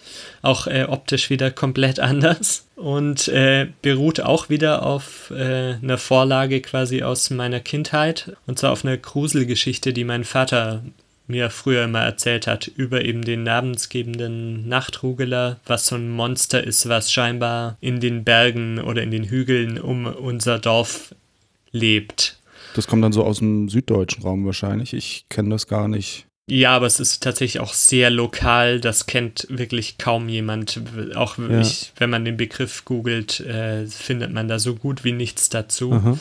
[0.41, 2.65] Auch äh, optisch wieder komplett anders.
[2.75, 8.35] Und äh, beruht auch wieder auf äh, einer Vorlage quasi aus meiner Kindheit.
[8.47, 10.81] Und zwar auf einer Gruselgeschichte, die mein Vater
[11.27, 16.87] mir früher immer erzählt hat, über eben den namensgebenden Nachtrugeler, was so ein Monster ist,
[16.89, 21.13] was scheinbar in den Bergen oder in den Hügeln um unser Dorf
[21.71, 22.39] lebt.
[22.75, 24.93] Das kommt dann so aus dem süddeutschen Raum wahrscheinlich.
[24.93, 26.25] Ich kenne das gar nicht.
[26.49, 28.79] Ja, aber es ist tatsächlich auch sehr lokal.
[28.79, 30.81] Das kennt wirklich kaum jemand.
[31.15, 31.59] Auch ja.
[31.59, 35.91] ich, wenn man den Begriff googelt, äh, findet man da so gut wie nichts dazu.
[35.91, 36.17] Aha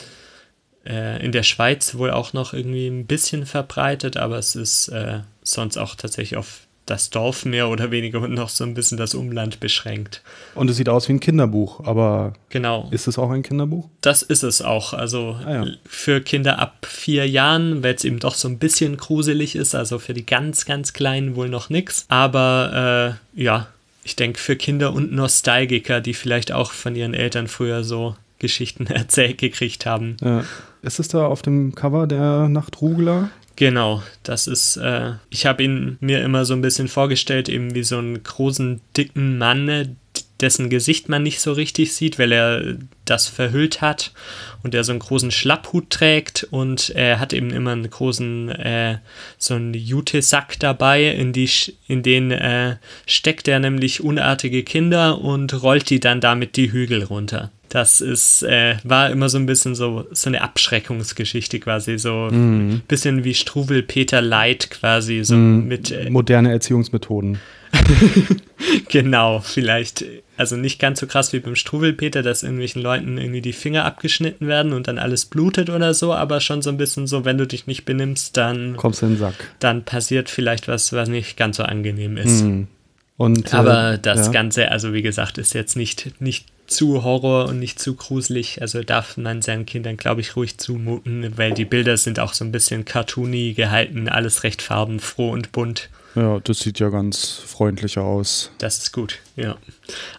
[0.87, 5.19] äh, in der Schweiz wohl auch noch irgendwie ein bisschen verbreitet, aber es ist äh,
[5.43, 9.13] sonst auch tatsächlich auf das Dorf mehr oder weniger und noch so ein bisschen das
[9.13, 10.21] Umland beschränkt.
[10.55, 12.87] Und es sieht aus wie ein Kinderbuch, aber genau.
[12.91, 13.89] ist es auch ein Kinderbuch?
[14.01, 14.93] Das ist es auch.
[14.93, 15.65] Also Ah, ja.
[15.85, 19.99] für Kinder ab vier Jahren, weil es eben doch so ein bisschen gruselig ist, also
[19.99, 22.05] für die ganz, ganz Kleinen wohl noch nichts.
[22.07, 23.67] Aber äh, ja,
[24.03, 28.87] ich denke für Kinder und Nostalgiker, die vielleicht auch von ihren Eltern früher so Geschichten
[28.87, 30.15] erzählt gekriegt haben.
[30.21, 30.45] Ja.
[30.87, 33.29] Ist es da auf dem Cover der Nachtrugler?
[33.57, 37.83] Genau, das ist, äh, ich habe ihn mir immer so ein bisschen vorgestellt, eben wie
[37.83, 39.89] so einen großen, dicken Mann, äh,
[40.39, 44.13] dessen Gesicht man nicht so richtig sieht, weil er das verhüllt hat
[44.63, 48.99] und der so einen großen Schlapphut trägt und er hat eben immer einen großen, äh,
[49.37, 51.49] so einen Jute-Sack dabei, in, die,
[51.87, 57.03] in den äh, steckt er nämlich unartige Kinder und rollt die dann damit die Hügel
[57.03, 57.51] runter.
[57.69, 62.81] Das ist, äh, war immer so ein bisschen so, so eine Abschreckungsgeschichte quasi, so ein
[62.87, 67.39] bisschen wie Struwel Peter Light quasi, so mit, äh, Moderne Erziehungsmethoden.
[68.89, 73.53] genau, vielleicht, also nicht ganz so krass wie beim Struwelpeter, dass irgendwelchen Leuten irgendwie die
[73.53, 77.25] Finger abgeschnitten werden und dann alles blutet oder so, aber schon so ein bisschen so,
[77.25, 79.35] wenn du dich nicht benimmst, dann, Kommst in den Sack.
[79.59, 82.45] dann passiert vielleicht was, was nicht ganz so angenehm ist.
[83.17, 84.31] Und, Aber äh, das ja.
[84.31, 88.61] Ganze, also wie gesagt, ist jetzt nicht, nicht zu Horror und nicht zu gruselig.
[88.61, 92.45] Also darf man seinen Kindern, glaube ich, ruhig zumuten, weil die Bilder sind auch so
[92.45, 95.89] ein bisschen cartoony gehalten, alles recht farbenfroh und bunt.
[96.15, 98.51] Ja, das sieht ja ganz freundlich aus.
[98.57, 99.55] Das ist gut, ja.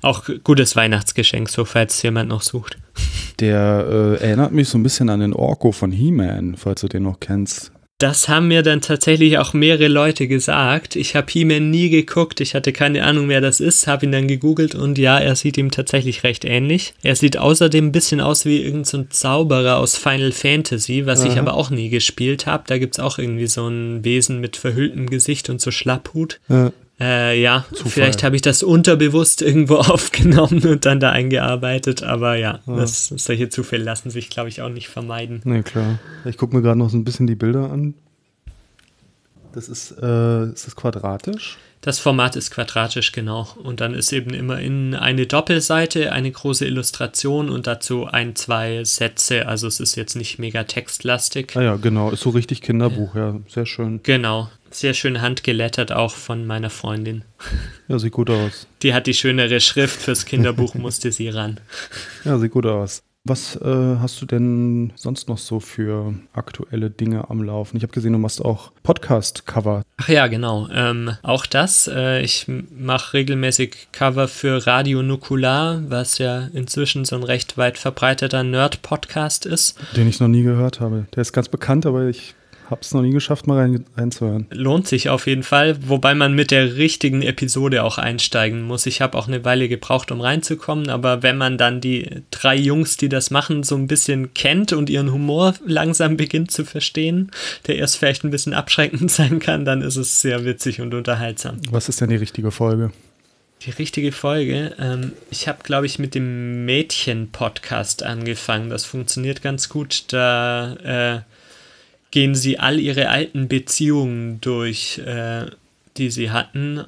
[0.01, 2.79] Auch gutes Weihnachtsgeschenk, so falls jemand noch sucht.
[3.41, 7.03] Der äh, erinnert mich so ein bisschen an den Orko von He-Man, falls du den
[7.03, 7.73] noch kennst.
[8.01, 10.95] Das haben mir dann tatsächlich auch mehrere Leute gesagt.
[10.95, 14.29] Ich habe He-Man nie geguckt, ich hatte keine Ahnung, wer das ist, habe ihn dann
[14.29, 16.95] gegoogelt und ja, er sieht ihm tatsächlich recht ähnlich.
[17.03, 21.33] Er sieht außerdem ein bisschen aus wie irgendein so Zauberer aus Final Fantasy, was ich
[21.33, 21.41] Aha.
[21.41, 22.63] aber auch nie gespielt habe.
[22.69, 26.39] Da gibt es auch irgendwie so ein Wesen mit verhülltem Gesicht und so Schlapphut.
[26.49, 27.91] Äh, Äh, ja, Zufall.
[27.93, 33.49] vielleicht habe ich das unterbewusst irgendwo aufgenommen und dann da eingearbeitet, aber ja, das, solche
[33.49, 35.41] Zufälle lassen sich, glaube ich, auch nicht vermeiden.
[35.45, 35.99] nee, klar.
[36.25, 37.95] Ich gucke mir gerade noch so ein bisschen die Bilder an.
[39.53, 41.59] Das ist, äh, ist das quadratisch?
[41.81, 43.49] Das Format ist quadratisch, genau.
[43.63, 48.83] Und dann ist eben immer in eine Doppelseite eine große Illustration und dazu ein, zwei
[48.83, 49.47] Sätze.
[49.47, 51.57] Also es ist jetzt nicht mega textlastig.
[51.57, 52.11] Ah ja, genau.
[52.11, 53.37] Ist so richtig Kinderbuch, ja.
[53.49, 54.01] Sehr schön.
[54.03, 54.51] Genau.
[54.71, 57.25] Sehr schön handgelettert auch von meiner Freundin.
[57.89, 58.67] Ja, sieht gut aus.
[58.83, 61.61] Die hat die schönere Schrift fürs Kinderbuch, musste sie ran.
[62.25, 63.03] Ja, sieht gut aus.
[63.29, 67.77] Was äh, hast du denn sonst noch so für aktuelle Dinge am Laufen?
[67.77, 69.83] Ich habe gesehen, du machst auch Podcast-Cover.
[69.99, 70.67] Ach ja, genau.
[70.73, 71.91] Ähm, auch das.
[71.93, 77.77] Äh, ich mache regelmäßig Cover für Radio Nukular, was ja inzwischen so ein recht weit
[77.77, 79.79] verbreiteter Nerd-Podcast ist.
[79.95, 81.07] Den ich noch nie gehört habe.
[81.15, 82.35] Der ist ganz bekannt, aber ich
[82.71, 84.47] habe es noch nie geschafft, mal rein, reinzuhören.
[84.51, 88.87] lohnt sich auf jeden Fall, wobei man mit der richtigen Episode auch einsteigen muss.
[88.87, 92.97] Ich habe auch eine Weile gebraucht, um reinzukommen, aber wenn man dann die drei Jungs,
[92.97, 97.31] die das machen, so ein bisschen kennt und ihren Humor langsam beginnt zu verstehen,
[97.67, 101.59] der erst vielleicht ein bisschen abschreckend sein kann, dann ist es sehr witzig und unterhaltsam.
[101.71, 102.93] Was ist denn die richtige Folge?
[103.63, 108.71] Die richtige Folge, ähm, ich habe, glaube ich, mit dem Mädchen-Podcast angefangen.
[108.71, 110.05] Das funktioniert ganz gut.
[110.13, 111.21] Da äh,
[112.11, 115.47] gehen sie all ihre alten Beziehungen durch, äh,
[115.97, 116.85] die sie hatten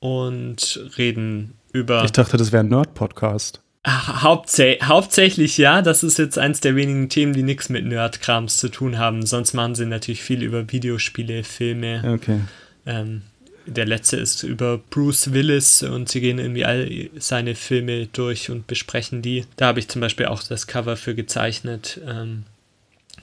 [0.00, 2.04] und reden über.
[2.04, 3.60] Ich dachte, das wäre ein Nerd-Podcast.
[3.86, 8.70] Hauptsä hauptsächlich ja, das ist jetzt eins der wenigen Themen, die nichts mit Nerdkrams zu
[8.70, 9.26] tun haben.
[9.26, 12.02] Sonst machen sie natürlich viel über Videospiele, Filme.
[12.14, 12.40] Okay.
[12.86, 13.22] Ähm,
[13.66, 18.66] der letzte ist über Bruce Willis und sie gehen irgendwie all seine Filme durch und
[18.66, 19.44] besprechen die.
[19.56, 22.00] Da habe ich zum Beispiel auch das Cover für gezeichnet.
[22.06, 22.44] Ähm,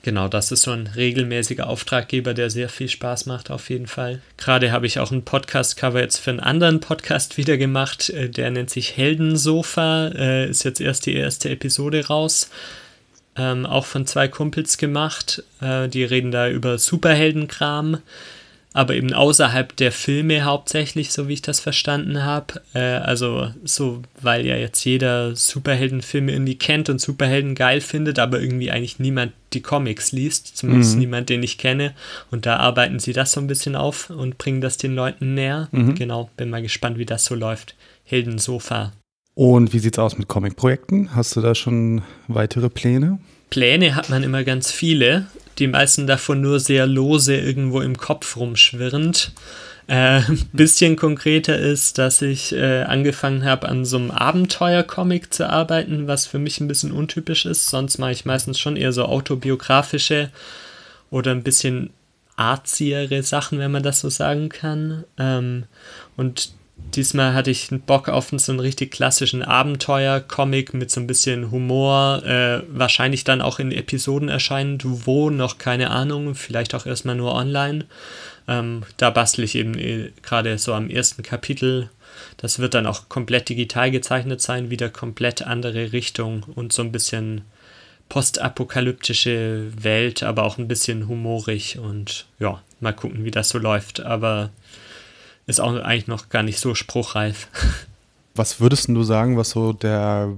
[0.03, 4.21] genau, das ist so ein regelmäßiger Auftraggeber, der sehr viel Spaß macht, auf jeden Fall.
[4.37, 8.09] Gerade habe ich auch ein Podcast-Cover jetzt für einen anderen Podcast wieder gemacht.
[8.09, 10.07] Äh, der nennt sich Heldensofa.
[10.09, 12.49] Äh, ist jetzt erst die erste Episode raus.
[13.35, 15.43] Ähm, auch von zwei Kumpels gemacht.
[15.61, 17.99] Äh, die reden da über Superheldenkram
[18.73, 22.61] aber eben außerhalb der Filme hauptsächlich, so wie ich das verstanden habe.
[22.73, 28.39] Äh, also so, weil ja jetzt jeder Superheldenfilme irgendwie kennt und Superhelden geil findet, aber
[28.39, 30.99] irgendwie eigentlich niemand die Comics liest, zumindest Mhm.
[30.99, 31.93] niemand, den ich kenne.
[32.31, 35.67] Und da arbeiten sie das so ein bisschen auf und bringen das den Leuten näher.
[35.71, 35.95] Mhm.
[35.95, 37.75] Genau, bin mal gespannt, wie das so läuft.
[38.05, 38.93] Heldensofa.
[39.33, 41.15] Und wie sieht's aus mit Comic-Projekten?
[41.15, 43.19] Hast du da schon weitere Pläne?
[43.49, 45.27] Pläne hat man immer ganz viele,
[45.59, 49.31] die meisten davon nur sehr lose irgendwo im Kopf rumschwirrend.
[49.87, 50.21] Äh,
[50.53, 56.25] bisschen konkreter ist, dass ich äh, angefangen habe, an so einem Abenteuer-Comic zu arbeiten, was
[56.25, 57.67] für mich ein bisschen untypisch ist.
[57.67, 60.29] Sonst mache ich meistens schon eher so autobiografische
[61.09, 61.91] oder ein bisschen
[62.37, 65.03] arziere Sachen, wenn man das so sagen kann.
[65.17, 65.65] Ähm,
[66.17, 66.53] und
[66.93, 72.23] diesmal hatte ich Bock auf so einen richtig klassischen Abenteuer-Comic mit so ein bisschen Humor,
[72.25, 77.33] äh, wahrscheinlich dann auch in Episoden erscheinend, wo noch keine Ahnung, vielleicht auch erstmal nur
[77.33, 77.85] online.
[78.47, 81.89] Ähm, da bastel ich eben äh, gerade so am ersten Kapitel.
[82.37, 86.91] Das wird dann auch komplett digital gezeichnet sein, wieder komplett andere Richtung und so ein
[86.91, 87.41] bisschen
[88.09, 94.01] postapokalyptische Welt, aber auch ein bisschen humorig und ja, mal gucken, wie das so läuft.
[94.01, 94.49] Aber
[95.51, 97.47] ist auch eigentlich noch gar nicht so spruchreif.
[98.35, 100.33] Was würdest du sagen, was so der,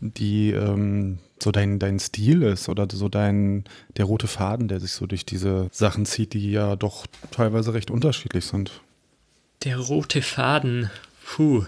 [0.00, 3.62] die, ähm, so dein, dein Stil ist oder so dein,
[3.96, 7.92] der rote Faden, der sich so durch diese Sachen zieht, die ja doch teilweise recht
[7.92, 8.80] unterschiedlich sind?
[9.62, 10.90] Der rote Faden,
[11.24, 11.64] puh.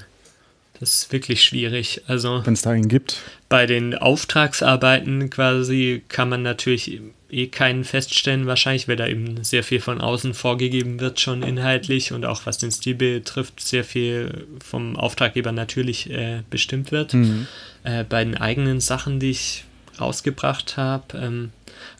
[0.80, 2.02] Das ist wirklich schwierig.
[2.06, 3.22] Also, wenn es da einen gibt.
[3.48, 9.62] Bei den Auftragsarbeiten quasi kann man natürlich eh keinen feststellen, wahrscheinlich, weil da eben sehr
[9.62, 14.46] viel von außen vorgegeben wird, schon inhaltlich und auch was den Stil betrifft, sehr viel
[14.64, 17.14] vom Auftraggeber natürlich äh, bestimmt wird.
[17.14, 17.46] Mhm.
[17.84, 19.64] Äh, bei den eigenen Sachen, die ich
[20.00, 21.50] rausgebracht habe, ähm,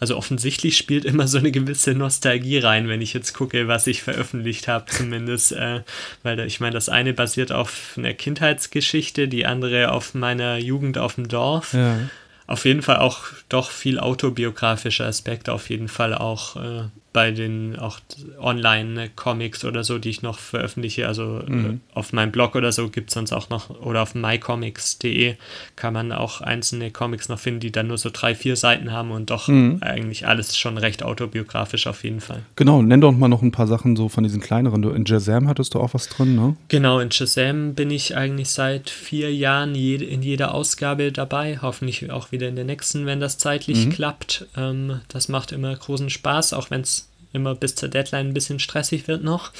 [0.01, 4.03] also offensichtlich spielt immer so eine gewisse Nostalgie rein, wenn ich jetzt gucke, was ich
[4.03, 5.53] veröffentlicht habe, zumindest.
[5.53, 5.83] Äh,
[6.23, 11.17] weil ich meine, das eine basiert auf einer Kindheitsgeschichte, die andere auf meiner Jugend auf
[11.17, 11.73] dem Dorf.
[11.75, 11.99] Ja.
[12.47, 16.85] Auf jeden Fall auch doch viel autobiografischer Aspekt, auf jeden Fall auch äh,
[17.18, 17.98] bei den auch
[18.38, 21.09] Online-Comics oder so, die ich noch veröffentliche.
[21.09, 21.81] Also äh, mhm.
[21.92, 25.35] auf meinem Blog oder so gibt es sonst auch noch, oder auf mycomics.de
[25.74, 29.11] kann man auch einzelne Comics noch finden, die dann nur so drei, vier Seiten haben
[29.11, 29.78] und doch mhm.
[29.81, 32.42] eigentlich alles schon recht autobiografisch auf jeden Fall.
[32.54, 34.81] Genau, nenn doch mal noch ein paar Sachen so von diesen kleineren.
[34.81, 36.54] Du, in Jazam hattest du auch was drin, ne?
[36.68, 41.59] Genau, in Jazam bin ich eigentlich seit vier Jahren jede, in jeder Ausgabe dabei.
[41.61, 43.90] Hoffentlich auch wieder in der nächsten, wenn das zeitlich mhm.
[43.90, 44.46] klappt.
[44.57, 48.59] Ähm, das macht immer großen Spaß, auch wenn es immer bis zur Deadline ein bisschen
[48.59, 49.53] stressig wird noch.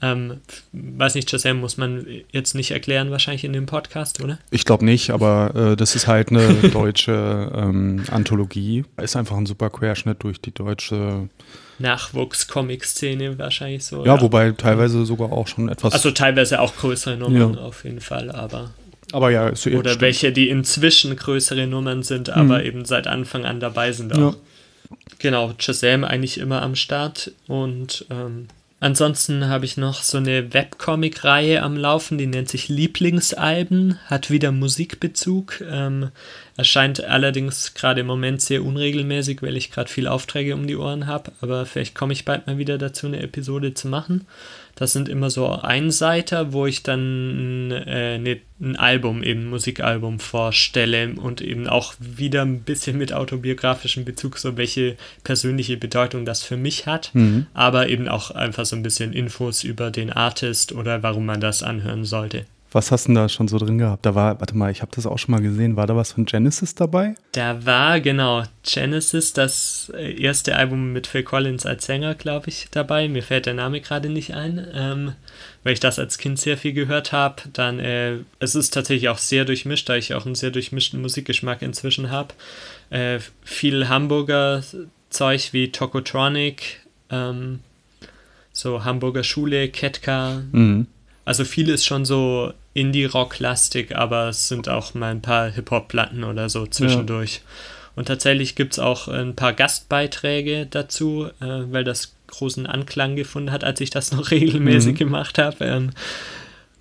[0.00, 0.40] Ähm,
[0.72, 4.38] weiß nicht, Shazam muss man jetzt nicht erklären, wahrscheinlich in dem Podcast, oder?
[4.50, 8.84] Ich glaube nicht, aber äh, das ist halt eine deutsche ähm, Anthologie.
[8.96, 11.28] Ist einfach ein super Querschnitt durch die deutsche
[11.80, 14.04] Nachwuchs-Comic-Szene wahrscheinlich so.
[14.04, 15.92] Ja, ja, wobei teilweise sogar auch schon etwas.
[15.92, 17.60] Also teilweise auch größere Nummern ja.
[17.60, 18.70] auf jeden Fall, aber.
[19.10, 20.00] Aber ja, ist Oder stimmt.
[20.02, 22.66] welche, die inzwischen größere Nummern sind, aber mhm.
[22.66, 24.34] eben seit Anfang an dabei sind auch.
[24.34, 24.38] Ja.
[25.18, 27.32] Genau, Shazam eigentlich immer am Start.
[27.46, 28.48] Und ähm,
[28.80, 34.52] ansonsten habe ich noch so eine Webcomic-Reihe am Laufen, die nennt sich Lieblingsalben, hat wieder
[34.52, 36.10] Musikbezug, ähm,
[36.58, 41.06] erscheint allerdings gerade im Moment sehr unregelmäßig, weil ich gerade viele Aufträge um die Ohren
[41.06, 44.26] habe, aber vielleicht komme ich bald mal wieder dazu, eine Episode zu machen.
[44.74, 50.18] Das sind immer so Einseiter, wo ich dann äh, ne, ein Album, eben ein Musikalbum
[50.18, 56.42] vorstelle und eben auch wieder ein bisschen mit autobiografischem Bezug, so welche persönliche Bedeutung das
[56.42, 57.46] für mich hat, mhm.
[57.54, 61.62] aber eben auch einfach so ein bisschen Infos über den Artist oder warum man das
[61.62, 62.46] anhören sollte.
[62.70, 64.04] Was hast du da schon so drin gehabt?
[64.04, 65.76] Da war, warte mal, ich habe das auch schon mal gesehen.
[65.76, 67.14] War da was von Genesis dabei?
[67.32, 72.66] Da war, genau, Genesis, das äh, erste Album mit Phil Collins als Sänger, glaube ich,
[72.70, 73.08] dabei.
[73.08, 75.12] Mir fällt der Name gerade nicht ein, ähm,
[75.64, 77.36] weil ich das als Kind sehr viel gehört habe.
[77.54, 81.62] Dann, äh, es ist tatsächlich auch sehr durchmischt, da ich auch einen sehr durchmischten Musikgeschmack
[81.62, 82.34] inzwischen habe.
[82.90, 84.62] Äh, viel Hamburger
[85.08, 87.60] Zeug wie Tokotronic, ähm,
[88.52, 90.42] so Hamburger Schule, Ketka.
[90.52, 90.86] Mhm
[91.28, 96.48] also viel ist schon so Indie-Rock-lastig, aber es sind auch mal ein paar Hip-Hop-Platten oder
[96.48, 97.34] so zwischendurch.
[97.34, 97.40] Ja.
[97.96, 103.52] Und tatsächlich gibt es auch ein paar Gastbeiträge dazu, äh, weil das großen Anklang gefunden
[103.52, 104.98] hat, als ich das noch regelmäßig mhm.
[104.98, 105.66] gemacht habe.
[105.66, 105.90] Ähm,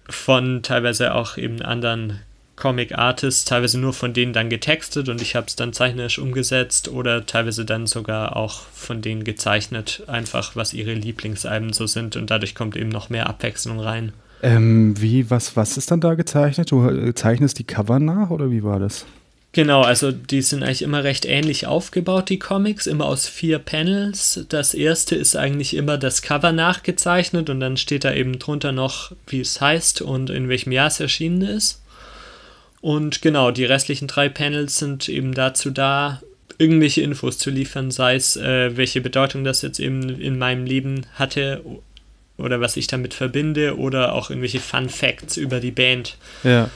[0.07, 2.21] von teilweise auch eben anderen
[2.55, 7.25] Comic-Artists, teilweise nur von denen dann getextet und ich habe es dann zeichnerisch umgesetzt oder
[7.25, 12.55] teilweise dann sogar auch von denen gezeichnet, einfach was ihre Lieblingsalben so sind und dadurch
[12.55, 14.13] kommt eben noch mehr Abwechslung rein.
[14.43, 16.71] Ähm, wie, was, was ist dann da gezeichnet?
[16.71, 19.05] Du äh, zeichnest die Cover nach oder wie war das?
[19.53, 24.45] Genau, also die sind eigentlich immer recht ähnlich aufgebaut, die Comics, immer aus vier Panels.
[24.49, 29.13] Das erste ist eigentlich immer das Cover nachgezeichnet und dann steht da eben drunter noch,
[29.25, 31.81] wie es heißt und in welchem Jahr es erschienen ist.
[32.81, 36.21] Und genau, die restlichen drei Panels sind eben dazu da,
[36.59, 41.05] irgendwelche Infos zu liefern, sei es, äh, welche Bedeutung das jetzt eben in meinem Leben
[41.15, 41.63] hatte
[42.37, 46.17] oder was ich damit verbinde oder auch irgendwelche Fun Facts über die Band.
[46.43, 46.69] Ja,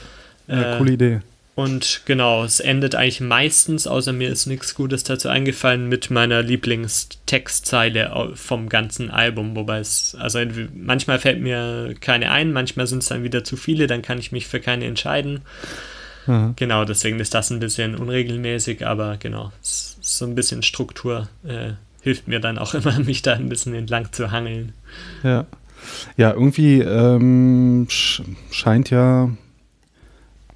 [0.48, 1.20] ja äh, coole Idee.
[1.54, 6.42] Und genau, es endet eigentlich meistens, außer mir ist nichts Gutes dazu eingefallen, mit meiner
[6.42, 9.54] Lieblingstextzeile vom ganzen Album.
[9.54, 10.40] Wobei es, also
[10.74, 14.32] manchmal fällt mir keine ein, manchmal sind es dann wieder zu viele, dann kann ich
[14.32, 15.42] mich für keine entscheiden.
[16.26, 16.54] Mhm.
[16.56, 21.72] Genau, deswegen ist das ein bisschen unregelmäßig, aber genau, so ein bisschen Struktur äh,
[22.02, 24.72] hilft mir dann auch immer, mich da ein bisschen entlang zu hangeln.
[25.22, 25.46] Ja.
[26.16, 28.22] Ja, irgendwie ähm, sch
[28.52, 29.30] scheint ja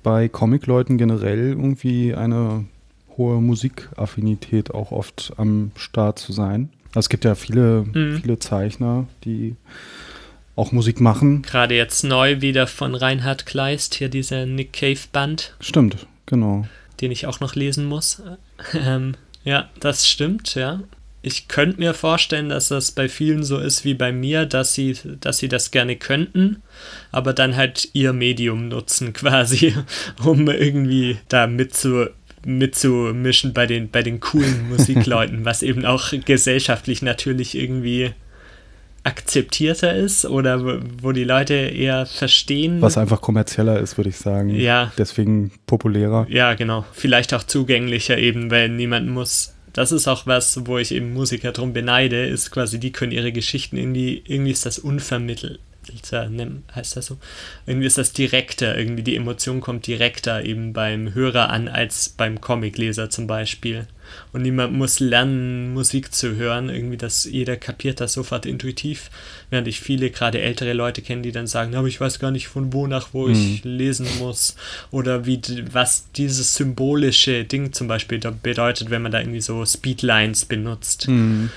[0.05, 2.65] bei Comic-Leuten generell irgendwie eine
[3.17, 6.71] hohe Musikaffinität auch oft am Start zu sein.
[6.89, 8.21] Also es gibt ja viele, mhm.
[8.21, 9.57] viele Zeichner, die
[10.55, 11.43] auch Musik machen.
[11.43, 15.55] Gerade jetzt neu wieder von Reinhard Kleist, hier dieser Nick Cave Band.
[15.61, 16.67] Stimmt, genau.
[17.01, 18.23] Den ich auch noch lesen muss.
[18.75, 20.81] Ähm, ja, das stimmt, ja.
[21.29, 24.97] Ich könnte mir vorstellen, dass das bei vielen so ist wie bei mir, dass sie,
[25.19, 26.63] dass sie das gerne könnten,
[27.11, 29.75] aber dann halt ihr Medium nutzen quasi,
[30.23, 32.07] um irgendwie da mitzu,
[32.45, 38.13] mitzumischen bei den, bei den coolen Musikleuten, was eben auch gesellschaftlich natürlich irgendwie
[39.03, 42.81] akzeptierter ist oder wo, wo die Leute eher verstehen.
[42.81, 44.51] Was einfach kommerzieller ist, würde ich sagen.
[44.51, 44.93] Ja.
[44.97, 46.29] Deswegen populärer.
[46.29, 46.85] Ja, genau.
[46.93, 49.56] Vielleicht auch zugänglicher eben, weil niemand muss.
[49.77, 53.31] Das ist auch was, wo ich eben Musiker drum beneide, ist quasi, die können ihre
[53.31, 55.61] Geschichten irgendwie, irgendwie ist das unvermittelt
[56.75, 57.19] heißt das so?
[57.67, 62.41] Irgendwie ist das direkter, irgendwie die Emotion kommt direkter eben beim Hörer an als beim
[62.41, 63.87] Comicleser zum Beispiel.
[64.33, 69.11] Und niemand muss lernen, Musik zu hören, irgendwie, dass jeder kapiert das sofort intuitiv,
[69.51, 72.49] während ich viele, gerade ältere Leute kenne, die dann sagen, aber ich weiß gar nicht
[72.49, 73.33] von wo nach wo mhm.
[73.33, 74.55] ich lesen muss
[74.91, 75.41] oder wie,
[75.73, 81.09] was dieses symbolische Ding zum Beispiel bedeutet, wenn man da irgendwie so Speedlines benutzt.
[81.09, 81.51] Mhm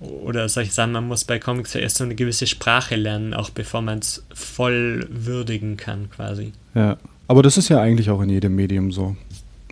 [0.00, 3.50] oder solche Sachen, man muss bei Comics ja erst so eine gewisse Sprache lernen, auch
[3.50, 6.52] bevor man es voll würdigen kann, quasi.
[6.74, 9.16] Ja, aber das ist ja eigentlich auch in jedem Medium so.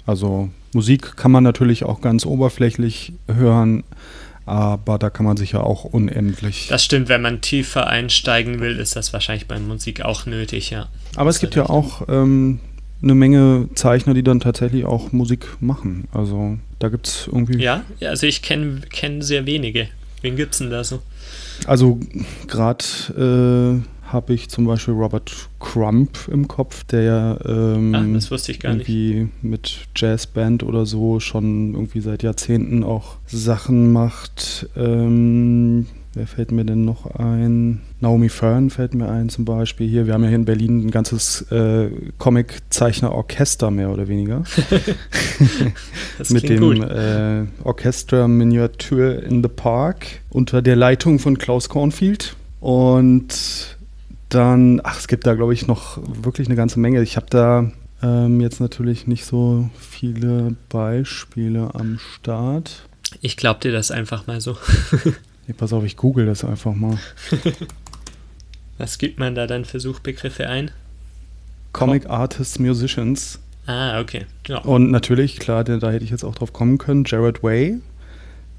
[0.06, 3.84] Also Musik kann man natürlich auch ganz oberflächlich hören,
[4.46, 6.66] aber da kann man sich ja auch unendlich.
[6.68, 10.88] Das stimmt, wenn man tiefer einsteigen will, ist das wahrscheinlich bei Musik auch nötig, ja.
[11.16, 12.60] Aber es gibt ja auch ähm,
[13.02, 16.08] eine Menge Zeichner, die dann tatsächlich auch Musik machen.
[16.12, 17.62] Also da gibt es irgendwie.
[17.62, 19.88] Ja, also ich kenne kenn sehr wenige.
[20.24, 21.02] Wen gibt's denn da so?
[21.66, 22.00] Also
[22.46, 22.82] gerade
[23.84, 28.00] äh, habe ich zum Beispiel Robert Crump im Kopf, der ja ähm, Ach,
[28.58, 29.44] gar irgendwie nicht.
[29.44, 34.66] mit Jazzband oder so schon irgendwie seit Jahrzehnten auch Sachen macht.
[34.76, 37.80] Ähm, Wer fällt mir denn noch ein?
[37.98, 40.06] Naomi Fern fällt mir ein zum Beispiel hier.
[40.06, 44.44] Wir haben ja hier in Berlin ein ganzes äh, Comic-Zeichner-Orchester mehr oder weniger.
[46.28, 52.36] Mit dem äh, Orchestra Miniature in the Park unter der Leitung von Klaus Kornfield.
[52.60, 53.76] Und
[54.28, 57.02] dann, ach, es gibt da glaube ich noch wirklich eine ganze Menge.
[57.02, 57.72] Ich habe da
[58.04, 62.86] ähm, jetzt natürlich nicht so viele Beispiele am Start.
[63.20, 64.56] Ich glaube dir das einfach mal so.
[65.46, 66.98] Nee, pass auf, ich google das einfach mal.
[68.78, 70.70] Was gibt man da dann für Suchbegriffe ein?
[71.72, 73.40] Comic Artists, Musicians.
[73.66, 74.26] Ah, okay.
[74.46, 74.58] Ja.
[74.58, 77.78] Und natürlich, klar, da hätte ich jetzt auch drauf kommen können, Jared Way,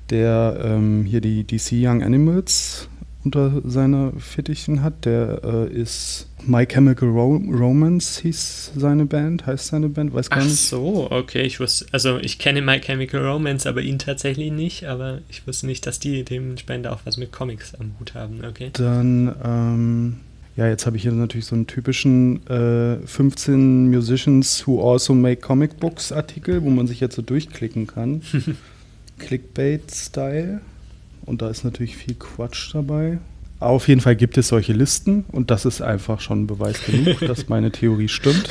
[0.10, 2.90] der ähm, hier die DC Young Animals
[3.26, 5.06] unter seiner Fittichen hat.
[5.06, 10.40] Der äh, ist My Chemical Ro Romance hieß seine Band, heißt seine Band, weiß gar
[10.40, 10.54] Ach nicht.
[10.54, 14.86] Ach so, okay, ich wusste, also ich kenne My Chemical Romance, aber ihn tatsächlich nicht,
[14.86, 18.70] aber ich wusste nicht, dass die dementsprechend auch was mit Comics am Hut haben, okay.
[18.74, 20.18] Dann, ähm,
[20.56, 25.42] ja, jetzt habe ich hier natürlich so einen typischen äh, 15 Musicians who also make
[25.42, 28.22] comic books Artikel, wo man sich jetzt so durchklicken kann.
[29.18, 30.62] Clickbait-Style.
[31.26, 33.20] Und da ist natürlich viel Quatsch dabei.
[33.60, 37.48] Auf jeden Fall gibt es solche Listen und das ist einfach schon Beweis genug, dass
[37.48, 38.50] meine Theorie stimmt.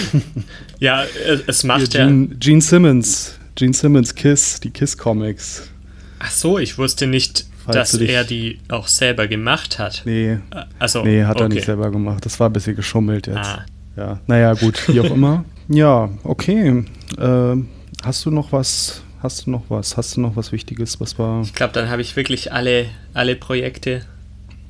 [0.80, 1.04] ja,
[1.46, 2.36] es macht Hier, Gene, ja.
[2.38, 5.70] Gene Simmons, Gene Simmons Kiss, die Kiss Comics.
[6.18, 10.02] Ach so, ich wusste nicht, Falls dass er die auch selber gemacht hat.
[10.04, 10.38] Nee.
[10.78, 11.44] Also, nee, hat okay.
[11.44, 12.24] er nicht selber gemacht.
[12.26, 13.38] Das war ein bisschen geschummelt jetzt.
[13.38, 13.64] Ah.
[13.96, 15.44] Ja, naja, gut, wie auch immer.
[15.68, 16.84] Ja, okay.
[17.18, 17.56] Äh,
[18.04, 19.96] hast du noch was Hast du noch was?
[19.96, 21.00] Hast du noch was Wichtiges?
[21.00, 21.42] Was war?
[21.42, 24.02] Ich glaube, dann habe ich wirklich alle, alle Projekte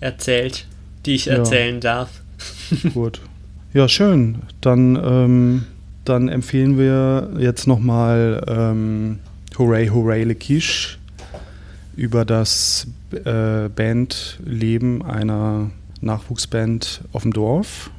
[0.01, 0.67] erzählt,
[1.05, 1.81] die ich erzählen ja.
[1.81, 2.23] darf.
[2.95, 3.21] Gut.
[3.75, 4.37] Ja, schön.
[4.63, 5.67] Dann, ähm,
[6.07, 9.19] dann empfehlen wir jetzt nochmal ähm,
[9.59, 10.99] Hooray, Hooray, Lekish
[11.95, 17.91] über das äh, Bandleben einer Nachwuchsband auf dem Dorf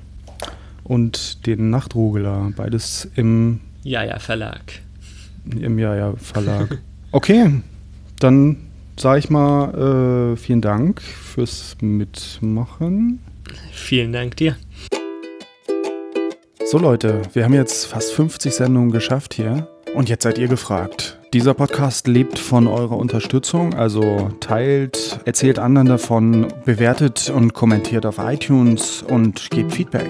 [0.83, 4.86] und den Nachtrugler, beides im Jaja Verlag.
[5.59, 6.79] Im Jaja Verlag.
[7.13, 7.49] Okay,
[8.19, 8.57] dann
[8.97, 13.19] sage ich mal äh, vielen Dank fürs Mitmachen.
[13.71, 14.57] Vielen Dank dir.
[16.65, 21.17] So Leute, wir haben jetzt fast 50 Sendungen geschafft hier und jetzt seid ihr gefragt.
[21.33, 28.17] Dieser Podcast lebt von eurer Unterstützung, also teilt, erzählt anderen davon, bewertet und kommentiert auf
[28.17, 30.09] iTunes und gebt Feedback.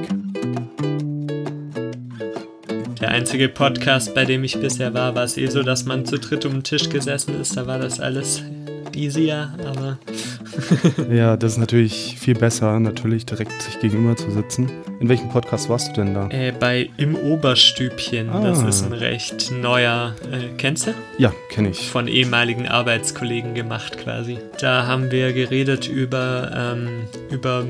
[3.07, 6.19] Der einzige Podcast, bei dem ich bisher war, war es eh so, dass man zu
[6.19, 7.55] dritt um den Tisch gesessen ist.
[7.55, 8.43] Da war das alles
[8.93, 9.97] easier, aber.
[11.09, 14.69] ja, das ist natürlich viel besser, natürlich direkt sich gegenüber zu sitzen.
[14.99, 16.27] In welchem Podcast warst du denn da?
[16.31, 18.29] Äh, bei Im Oberstübchen.
[18.29, 18.41] Ah.
[18.41, 20.13] Das ist ein recht neuer.
[20.29, 20.93] Äh, kennst du?
[21.17, 21.89] Ja, kenne ich.
[21.89, 24.37] Von ehemaligen Arbeitskollegen gemacht quasi.
[24.59, 26.89] Da haben wir geredet über, ähm,
[27.31, 27.63] über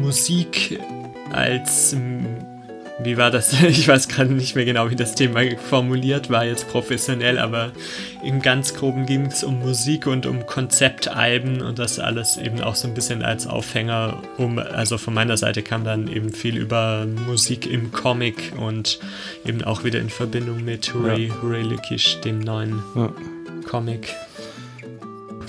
[0.00, 0.80] Musik
[1.32, 1.94] als
[3.02, 3.52] wie war das?
[3.62, 7.72] Ich weiß gerade nicht mehr genau, wie das Thema formuliert war, jetzt professionell, aber
[8.24, 12.74] im ganz groben ging es um Musik und um Konzeptalben und das alles eben auch
[12.74, 17.06] so ein bisschen als Aufhänger um, also von meiner Seite kam dann eben viel über
[17.26, 18.98] Musik im Comic und
[19.46, 21.34] eben auch wieder in Verbindung mit Ray, ja.
[21.42, 23.12] Ray Luckish, dem neuen ja.
[23.66, 24.14] Comic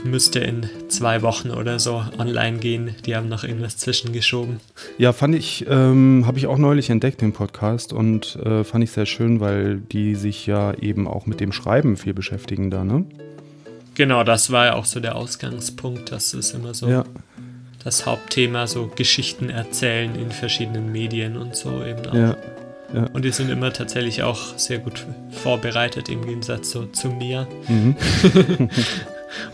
[0.03, 2.95] müsste in zwei Wochen oder so online gehen.
[3.05, 4.59] Die haben noch irgendwas zwischengeschoben.
[4.97, 8.91] Ja, fand ich, ähm, habe ich auch neulich entdeckt, den Podcast, und äh, fand ich
[8.91, 13.05] sehr schön, weil die sich ja eben auch mit dem Schreiben viel beschäftigen da, ne?
[13.95, 16.11] Genau, das war ja auch so der Ausgangspunkt.
[16.11, 17.03] Das ist immer so ja.
[17.83, 22.13] das Hauptthema, so Geschichten erzählen in verschiedenen Medien und so eben auch.
[22.13, 22.37] Ja.
[22.93, 23.05] Ja.
[23.13, 27.47] Und die sind immer tatsächlich auch sehr gut vorbereitet im Gegensatz so zu mir.
[27.67, 27.95] Mhm.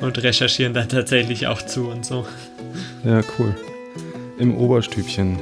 [0.01, 2.25] und recherchieren da tatsächlich auch zu und so.
[3.03, 3.55] Ja, cool.
[4.39, 5.39] Im Oberstübchen.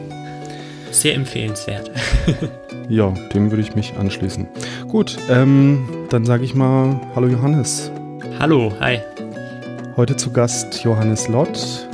[0.92, 1.92] Sehr empfehlenswert.
[2.90, 4.48] ja, dem würde ich mich anschließen.
[4.88, 7.92] Gut, ähm, dann sage ich mal Hallo Johannes.
[8.40, 9.00] Hallo, hi.
[9.98, 11.88] Heute zu Gast Johannes Lott.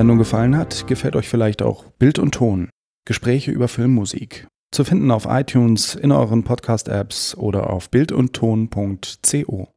[0.00, 2.70] Sendung gefallen hat, gefällt euch vielleicht auch Bild und Ton,
[3.06, 4.46] Gespräche über Filmmusik.
[4.74, 9.68] Zu finden auf iTunes, in euren Podcast-Apps oder auf bildundton.co.